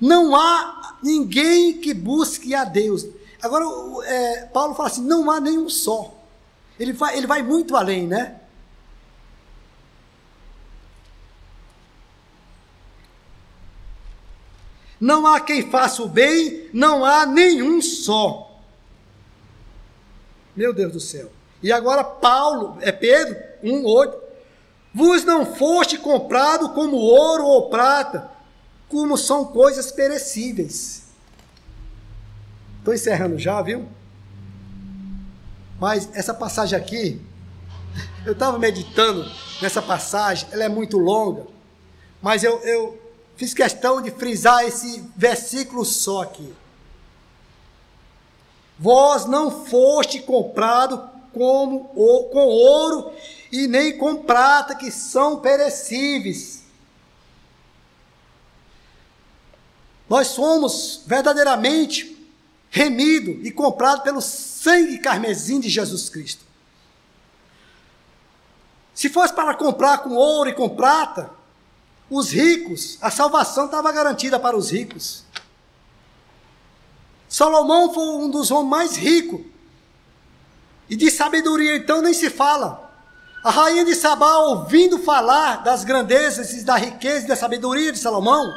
Não 0.00 0.36
há 0.36 0.98
ninguém 1.02 1.80
que 1.80 1.92
busque 1.92 2.54
a 2.54 2.62
Deus. 2.62 3.04
Agora, 3.42 3.64
é, 4.06 4.44
Paulo 4.44 4.72
fala 4.76 4.88
assim: 4.88 5.02
não 5.02 5.28
há 5.28 5.40
nenhum 5.40 5.68
só. 5.68 6.14
Ele 6.78 6.92
vai, 6.92 7.18
ele 7.18 7.26
vai 7.26 7.42
muito 7.42 7.74
além, 7.74 8.06
né? 8.06 8.38
Não 15.00 15.26
há 15.26 15.40
quem 15.40 15.68
faça 15.68 16.04
o 16.04 16.08
bem, 16.08 16.70
não 16.72 17.04
há 17.04 17.26
nenhum 17.26 17.82
só. 17.82 18.62
Meu 20.54 20.72
Deus 20.72 20.92
do 20.92 21.00
céu. 21.00 21.32
E 21.60 21.72
agora 21.72 22.04
Paulo, 22.04 22.78
é 22.80 22.92
Pedro, 22.92 23.36
1, 23.60 23.84
8. 23.84 24.21
Vos 24.94 25.24
não 25.24 25.46
foste 25.54 25.96
comprado 25.96 26.70
como 26.70 26.96
ouro 26.96 27.44
ou 27.44 27.68
prata, 27.70 28.30
como 28.88 29.16
são 29.16 29.46
coisas 29.46 29.90
perecíveis 29.90 31.02
Estou 32.82 32.92
encerrando 32.92 33.38
já, 33.38 33.62
viu? 33.62 33.86
Mas 35.78 36.08
essa 36.14 36.34
passagem 36.34 36.76
aqui, 36.76 37.22
eu 38.26 38.32
estava 38.32 38.58
meditando 38.58 39.24
nessa 39.60 39.80
passagem, 39.80 40.48
ela 40.50 40.64
é 40.64 40.68
muito 40.68 40.98
longa, 40.98 41.46
mas 42.20 42.42
eu, 42.42 42.58
eu 42.64 43.00
fiz 43.36 43.54
questão 43.54 44.02
de 44.02 44.10
frisar 44.10 44.64
esse 44.64 45.08
versículo 45.16 45.84
só 45.84 46.22
aqui. 46.22 46.52
Vós 48.76 49.26
não 49.26 49.64
foste 49.64 50.18
comprado 50.18 51.08
como 51.32 51.84
com 51.84 52.46
ouro 52.48 53.12
e 53.52 53.68
nem 53.68 53.98
com 53.98 54.16
prata 54.16 54.74
que 54.74 54.90
são 54.90 55.38
perecíveis. 55.40 56.62
Nós 60.08 60.28
somos 60.28 61.02
verdadeiramente 61.06 62.18
remido 62.70 63.32
e 63.46 63.50
comprado 63.50 64.02
pelo 64.02 64.22
sangue 64.22 64.98
carmesim 64.98 65.60
de 65.60 65.68
Jesus 65.68 66.08
Cristo. 66.08 66.44
Se 68.94 69.10
fosse 69.10 69.34
para 69.34 69.54
comprar 69.54 69.98
com 69.98 70.14
ouro 70.14 70.48
e 70.48 70.54
com 70.54 70.68
prata, 70.70 71.30
os 72.08 72.30
ricos, 72.30 72.96
a 73.00 73.10
salvação 73.10 73.66
estava 73.66 73.92
garantida 73.92 74.38
para 74.38 74.56
os 74.56 74.70
ricos. 74.70 75.24
Salomão 77.28 77.92
foi 77.92 78.04
um 78.04 78.30
dos 78.30 78.50
homens 78.50 78.70
mais 78.70 78.96
ricos. 78.96 79.40
E 80.88 80.96
de 80.96 81.10
sabedoria, 81.10 81.76
então, 81.76 82.02
nem 82.02 82.12
se 82.12 82.28
fala. 82.28 82.91
A 83.42 83.50
rainha 83.50 83.84
de 83.84 83.94
Sabá, 83.94 84.36
ouvindo 84.38 84.98
falar 84.98 85.64
das 85.64 85.82
grandezas 85.82 86.62
da 86.62 86.76
riqueza 86.76 87.24
e 87.24 87.28
da 87.28 87.34
sabedoria 87.34 87.90
de 87.90 87.98
Salomão, 87.98 88.56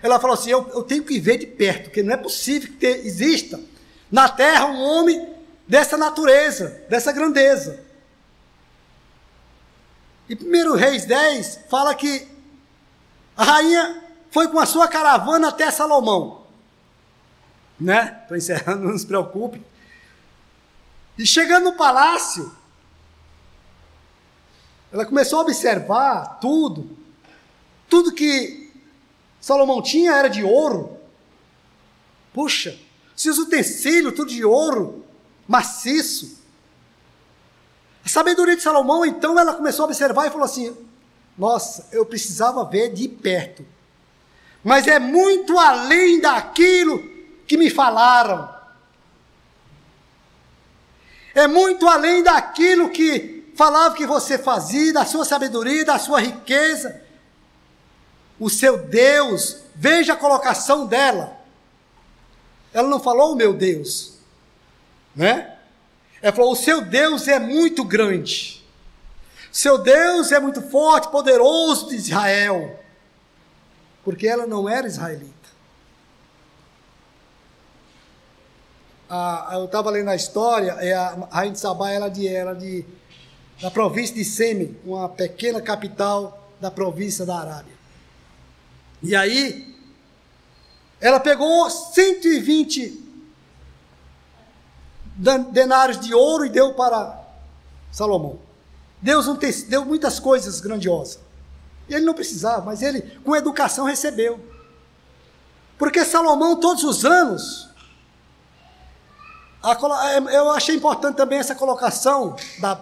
ela 0.00 0.20
falou 0.20 0.34
assim: 0.34 0.50
eu, 0.50 0.68
eu 0.72 0.82
tenho 0.84 1.02
que 1.02 1.18
ver 1.18 1.38
de 1.38 1.46
perto, 1.46 1.84
porque 1.84 2.02
não 2.02 2.14
é 2.14 2.16
possível 2.16 2.72
que 2.78 2.86
exista 2.86 3.58
na 4.10 4.28
terra 4.28 4.66
um 4.66 4.80
homem 4.80 5.34
dessa 5.66 5.96
natureza, 5.96 6.80
dessa 6.88 7.10
grandeza. 7.10 7.84
E 10.28 10.34
1 10.34 10.74
Reis 10.74 11.04
10 11.04 11.60
fala 11.68 11.94
que 11.94 12.28
a 13.36 13.44
rainha 13.44 14.02
foi 14.30 14.48
com 14.48 14.58
a 14.58 14.66
sua 14.66 14.86
caravana 14.86 15.48
até 15.48 15.70
Salomão. 15.70 16.46
Né? 17.78 18.18
Estou 18.22 18.36
encerrando, 18.36 18.84
não 18.88 18.96
se 18.98 19.06
preocupe. 19.06 19.60
E 21.18 21.26
chegando 21.26 21.64
no 21.64 21.72
palácio, 21.72 22.54
ela 24.96 25.04
começou 25.04 25.40
a 25.40 25.42
observar 25.42 26.38
tudo. 26.40 26.88
Tudo 27.86 28.14
que 28.14 28.72
Salomão 29.38 29.82
tinha 29.82 30.12
era 30.12 30.28
de 30.28 30.42
ouro. 30.42 30.96
Puxa, 32.32 32.78
seus 33.14 33.38
utensílios, 33.38 34.14
tudo 34.14 34.30
de 34.30 34.42
ouro, 34.42 35.04
maciço. 35.46 36.38
A 38.02 38.08
sabedoria 38.08 38.56
de 38.56 38.62
Salomão, 38.62 39.04
então, 39.04 39.38
ela 39.38 39.52
começou 39.52 39.82
a 39.82 39.86
observar 39.86 40.28
e 40.28 40.30
falou 40.30 40.46
assim: 40.46 40.74
Nossa, 41.36 41.86
eu 41.92 42.06
precisava 42.06 42.64
ver 42.64 42.94
de 42.94 43.06
perto. 43.06 43.66
Mas 44.64 44.86
é 44.86 44.98
muito 44.98 45.58
além 45.58 46.20
daquilo 46.20 47.06
que 47.46 47.58
me 47.58 47.68
falaram. 47.68 48.48
É 51.34 51.46
muito 51.46 51.86
além 51.86 52.22
daquilo 52.22 52.88
que 52.88 53.35
falava 53.56 53.94
que 53.94 54.06
você 54.06 54.38
fazia, 54.38 54.92
da 54.92 55.04
sua 55.04 55.24
sabedoria, 55.24 55.84
da 55.84 55.98
sua 55.98 56.20
riqueza. 56.20 57.00
O 58.38 58.50
seu 58.50 58.76
Deus, 58.76 59.62
veja 59.74 60.12
a 60.12 60.16
colocação 60.16 60.86
dela. 60.86 61.36
Ela 62.72 62.88
não 62.88 63.00
falou 63.00 63.32
o 63.32 63.36
meu 63.36 63.54
Deus, 63.54 64.18
né? 65.14 65.56
Ela 66.20 66.32
falou: 66.34 66.52
O 66.52 66.56
seu 66.56 66.82
Deus 66.82 67.26
é 67.26 67.38
muito 67.38 67.82
grande. 67.82 68.62
Seu 69.50 69.78
Deus 69.78 70.30
é 70.32 70.38
muito 70.38 70.60
forte, 70.60 71.08
poderoso 71.08 71.88
de 71.88 71.96
Israel. 71.96 72.78
Porque 74.04 74.28
ela 74.28 74.46
não 74.46 74.68
era 74.68 74.86
israelita. 74.86 75.34
Ah, 79.08 79.50
eu 79.52 79.64
estava 79.64 79.88
lendo 79.90 80.10
a 80.10 80.16
história, 80.16 80.72
é 80.72 80.92
a 80.92 81.16
rainha 81.30 81.52
de 81.52 81.60
Sabá 81.60 81.90
era 81.90 82.08
de, 82.08 82.28
era 82.28 82.52
de 82.54 82.84
da 83.60 83.70
província 83.70 84.14
de 84.14 84.24
Seme, 84.24 84.76
uma 84.84 85.08
pequena 85.08 85.60
capital 85.60 86.50
da 86.60 86.70
província 86.70 87.24
da 87.24 87.38
Arábia. 87.38 87.74
E 89.02 89.14
aí, 89.14 89.74
ela 91.00 91.20
pegou 91.20 91.68
120 91.70 93.04
denários 95.52 95.98
de 96.00 96.14
ouro 96.14 96.44
e 96.44 96.50
deu 96.50 96.74
para 96.74 97.24
Salomão. 97.90 98.38
Deus 99.00 99.26
não 99.26 99.38
deu 99.68 99.84
muitas 99.84 100.18
coisas 100.18 100.60
grandiosas. 100.60 101.20
Ele 101.88 102.04
não 102.04 102.14
precisava, 102.14 102.64
mas 102.64 102.82
ele, 102.82 103.02
com 103.22 103.36
educação, 103.36 103.84
recebeu. 103.84 104.40
Porque 105.78 106.04
Salomão, 106.04 106.58
todos 106.58 106.82
os 106.84 107.04
anos, 107.04 107.65
eu 110.32 110.50
achei 110.52 110.76
importante 110.76 111.16
também 111.16 111.38
essa 111.38 111.54
colocação 111.54 112.34
da, 112.58 112.72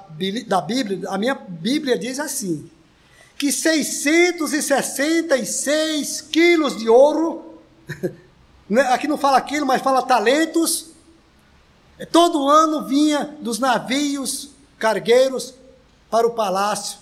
da 0.47 0.61
Bíblia. 0.61 1.09
A 1.09 1.18
minha 1.18 1.35
Bíblia 1.35 1.99
diz 1.99 2.20
assim: 2.20 2.70
que 3.38 3.51
666 3.53 6.20
quilos 6.20 6.77
de 6.77 6.88
ouro, 6.88 7.59
né, 8.68 8.83
aqui 8.92 9.09
não 9.09 9.18
fala 9.18 9.40
quilo, 9.40 9.66
mas 9.66 9.83
fala 9.83 10.03
talentos, 10.03 10.94
Todo 12.11 12.49
ano 12.49 12.87
vinha 12.87 13.37
dos 13.40 13.59
navios 13.59 14.51
cargueiros 14.79 15.55
para 16.11 16.27
o 16.27 16.33
palácio 16.33 16.99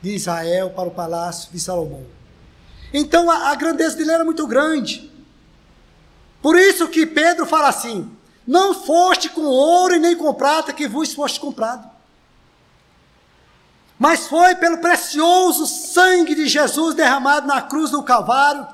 de 0.00 0.14
Israel, 0.14 0.70
para 0.70 0.88
o 0.88 0.90
palácio 0.90 1.50
de 1.52 1.60
Salomão. 1.60 2.04
Então 2.92 3.30
a, 3.30 3.50
a 3.50 3.54
grandeza 3.54 3.96
dele 3.96 4.12
era 4.12 4.24
muito 4.24 4.46
grande. 4.46 5.10
Por 6.40 6.56
isso 6.56 6.88
que 6.88 7.06
Pedro 7.06 7.46
fala 7.46 7.68
assim: 7.68 8.10
Não 8.46 8.74
foste 8.74 9.28
com 9.28 9.42
ouro 9.42 9.94
e 9.94 9.98
nem 9.98 10.16
com 10.16 10.32
prata 10.34 10.72
que 10.72 10.88
vos 10.88 11.12
foste 11.14 11.40
comprado, 11.40 11.88
mas 13.98 14.26
foi 14.26 14.54
pelo 14.54 14.78
precioso 14.78 15.66
sangue 15.66 16.34
de 16.34 16.46
Jesus 16.46 16.94
derramado 16.94 17.46
na 17.46 17.62
cruz 17.62 17.90
do 17.90 18.02
Calvário. 18.02 18.66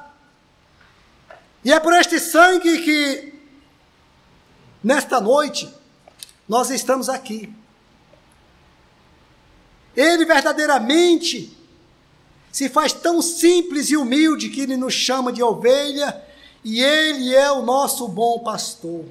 E 1.64 1.72
é 1.72 1.78
por 1.78 1.94
este 1.94 2.18
sangue 2.18 2.78
que 2.82 3.32
Nesta 4.82 5.20
noite, 5.20 5.72
nós 6.48 6.68
estamos 6.70 7.08
aqui. 7.08 7.54
Ele 9.96 10.24
verdadeiramente 10.24 11.56
se 12.50 12.68
faz 12.68 12.92
tão 12.92 13.22
simples 13.22 13.90
e 13.90 13.96
humilde 13.96 14.48
que 14.48 14.60
ele 14.60 14.76
nos 14.76 14.92
chama 14.92 15.32
de 15.32 15.42
ovelha 15.42 16.20
e 16.64 16.80
ele 16.80 17.34
é 17.34 17.50
o 17.50 17.62
nosso 17.62 18.06
bom 18.08 18.38
pastor. 18.40 19.04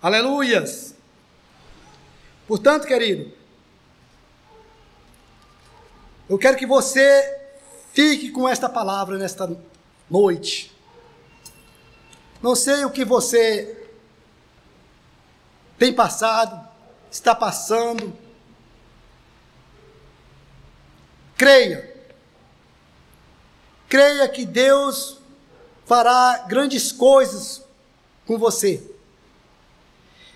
Aleluias! 0.00 0.94
Portanto, 2.46 2.86
querido, 2.86 3.32
eu 6.28 6.38
quero 6.38 6.56
que 6.56 6.66
você 6.66 7.40
fique 7.92 8.30
com 8.30 8.48
esta 8.48 8.68
palavra 8.68 9.16
nesta 9.16 9.56
noite. 10.10 10.72
Não 12.42 12.54
sei 12.54 12.84
o 12.84 12.90
que 12.90 13.04
você 13.04 13.88
tem 15.78 15.92
passado, 15.92 16.68
está 17.10 17.34
passando. 17.34 18.14
Creia. 21.36 21.93
Creia 23.88 24.28
que 24.28 24.44
Deus 24.44 25.18
fará 25.86 26.44
grandes 26.48 26.90
coisas 26.90 27.62
com 28.26 28.38
você. 28.38 28.82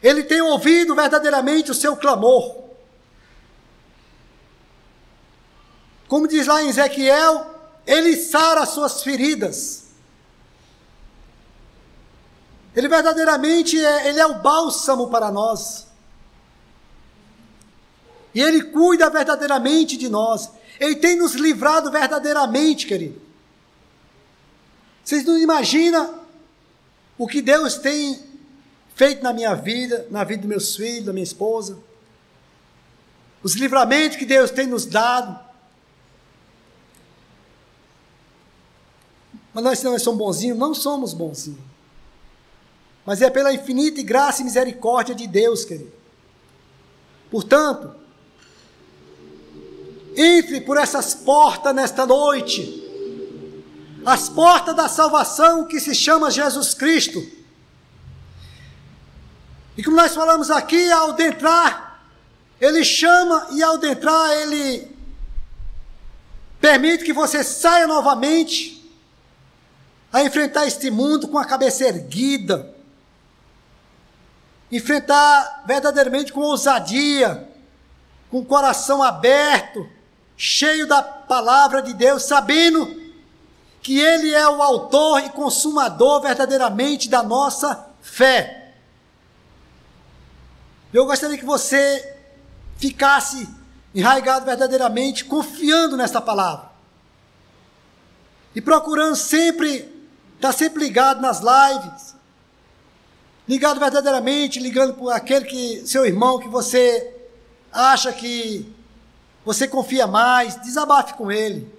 Ele 0.02 0.22
tem 0.22 0.40
ouvido 0.40 0.94
verdadeiramente 0.94 1.70
o 1.70 1.74
seu 1.74 1.96
clamor. 1.96 2.64
Como 6.06 6.28
diz 6.28 6.46
lá 6.46 6.62
em 6.62 6.68
Ezequiel, 6.68 7.54
ele 7.86 8.16
sara 8.16 8.60
as 8.62 8.70
suas 8.70 9.02
feridas. 9.02 9.88
Ele 12.76 12.88
verdadeiramente 12.88 13.82
é, 13.82 14.08
ele 14.08 14.20
é 14.20 14.26
o 14.26 14.40
bálsamo 14.40 15.08
para 15.08 15.32
nós. 15.32 15.88
E 18.34 18.40
Ele 18.40 18.62
cuida 18.62 19.10
verdadeiramente 19.10 19.96
de 19.96 20.08
nós. 20.08 20.50
Ele 20.78 20.94
tem 20.94 21.16
nos 21.16 21.32
livrado 21.32 21.90
verdadeiramente, 21.90 22.86
querido. 22.86 23.20
Vocês 25.08 25.24
não 25.24 25.38
imaginam 25.38 26.20
o 27.16 27.26
que 27.26 27.40
Deus 27.40 27.76
tem 27.76 28.22
feito 28.94 29.22
na 29.22 29.32
minha 29.32 29.54
vida, 29.54 30.06
na 30.10 30.22
vida 30.22 30.42
dos 30.42 30.48
meus 30.50 30.76
filhos, 30.76 31.06
da 31.06 31.14
minha 31.14 31.24
esposa. 31.24 31.78
Os 33.42 33.54
livramentos 33.54 34.18
que 34.18 34.26
Deus 34.26 34.50
tem 34.50 34.66
nos 34.66 34.84
dado. 34.84 35.40
Mas 39.54 39.64
nós 39.64 39.82
não 39.82 39.98
somos 39.98 40.18
bonzinhos? 40.18 40.58
Não 40.58 40.74
somos 40.74 41.14
bonzinhos 41.14 41.66
mas 43.06 43.22
é 43.22 43.30
pela 43.30 43.50
infinita 43.54 44.02
graça 44.02 44.42
e 44.42 44.44
misericórdia 44.44 45.14
de 45.14 45.26
Deus, 45.26 45.64
querido. 45.64 45.90
Portanto, 47.30 47.94
entre 50.14 50.60
por 50.60 50.76
essas 50.76 51.14
portas 51.14 51.74
nesta 51.74 52.04
noite, 52.04 52.87
as 54.08 54.26
portas 54.26 54.74
da 54.74 54.88
salvação 54.88 55.66
que 55.66 55.78
se 55.78 55.94
chama 55.94 56.30
Jesus 56.30 56.72
Cristo. 56.72 57.22
E 59.76 59.84
como 59.84 59.98
nós 59.98 60.14
falamos 60.14 60.50
aqui, 60.50 60.90
ao 60.90 61.10
adentrar, 61.10 62.00
ele 62.58 62.82
chama 62.82 63.48
e 63.52 63.62
ao 63.62 63.74
adentrar, 63.74 64.30
ele 64.30 64.96
permite 66.58 67.04
que 67.04 67.12
você 67.12 67.44
saia 67.44 67.86
novamente 67.86 68.82
a 70.10 70.22
enfrentar 70.22 70.66
este 70.66 70.90
mundo 70.90 71.28
com 71.28 71.36
a 71.36 71.44
cabeça 71.44 71.84
erguida, 71.84 72.74
enfrentar 74.72 75.64
verdadeiramente 75.66 76.32
com 76.32 76.40
ousadia, 76.40 77.46
com 78.30 78.38
o 78.38 78.44
coração 78.46 79.02
aberto, 79.02 79.86
cheio 80.34 80.86
da 80.88 81.02
palavra 81.02 81.82
de 81.82 81.92
Deus, 81.92 82.22
sabendo 82.22 82.97
que 83.82 83.98
Ele 83.98 84.32
é 84.32 84.48
o 84.48 84.62
autor 84.62 85.22
e 85.24 85.30
consumador 85.30 86.20
verdadeiramente 86.20 87.08
da 87.08 87.22
nossa 87.22 87.86
fé. 88.00 88.74
Eu 90.92 91.06
gostaria 91.06 91.38
que 91.38 91.44
você 91.44 92.16
ficasse 92.76 93.48
enraizado 93.94 94.44
verdadeiramente, 94.44 95.24
confiando 95.24 95.96
nesta 95.96 96.20
palavra. 96.20 96.68
E 98.54 98.60
procurando 98.60 99.16
sempre, 99.16 99.76
estar 100.36 100.48
tá 100.48 100.52
sempre 100.52 100.82
ligado 100.82 101.20
nas 101.20 101.40
lives, 101.40 102.14
ligado 103.46 103.80
verdadeiramente, 103.80 104.58
ligando 104.58 104.94
por 104.94 105.12
aquele 105.12 105.44
que, 105.44 105.86
seu 105.86 106.04
irmão, 106.06 106.38
que 106.38 106.48
você 106.48 107.14
acha 107.72 108.12
que 108.12 108.72
você 109.44 109.66
confia 109.66 110.06
mais, 110.06 110.60
desabafe 110.60 111.14
com 111.14 111.30
ele. 111.30 111.77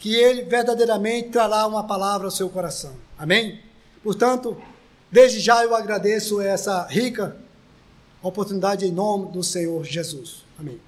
Que 0.00 0.16
ele 0.16 0.42
verdadeiramente 0.42 1.28
trará 1.28 1.64
uma 1.66 1.86
palavra 1.86 2.26
ao 2.26 2.30
seu 2.32 2.48
coração. 2.48 2.94
Amém? 3.16 3.60
Portanto, 4.02 4.60
desde 5.12 5.38
já 5.38 5.62
eu 5.62 5.76
agradeço 5.76 6.40
essa 6.40 6.84
rica 6.88 7.36
oportunidade 8.22 8.84
em 8.84 8.90
nome 8.90 9.30
do 9.30 9.42
Senhor 9.42 9.84
Jesus. 9.84 10.44
Amém. 10.58 10.80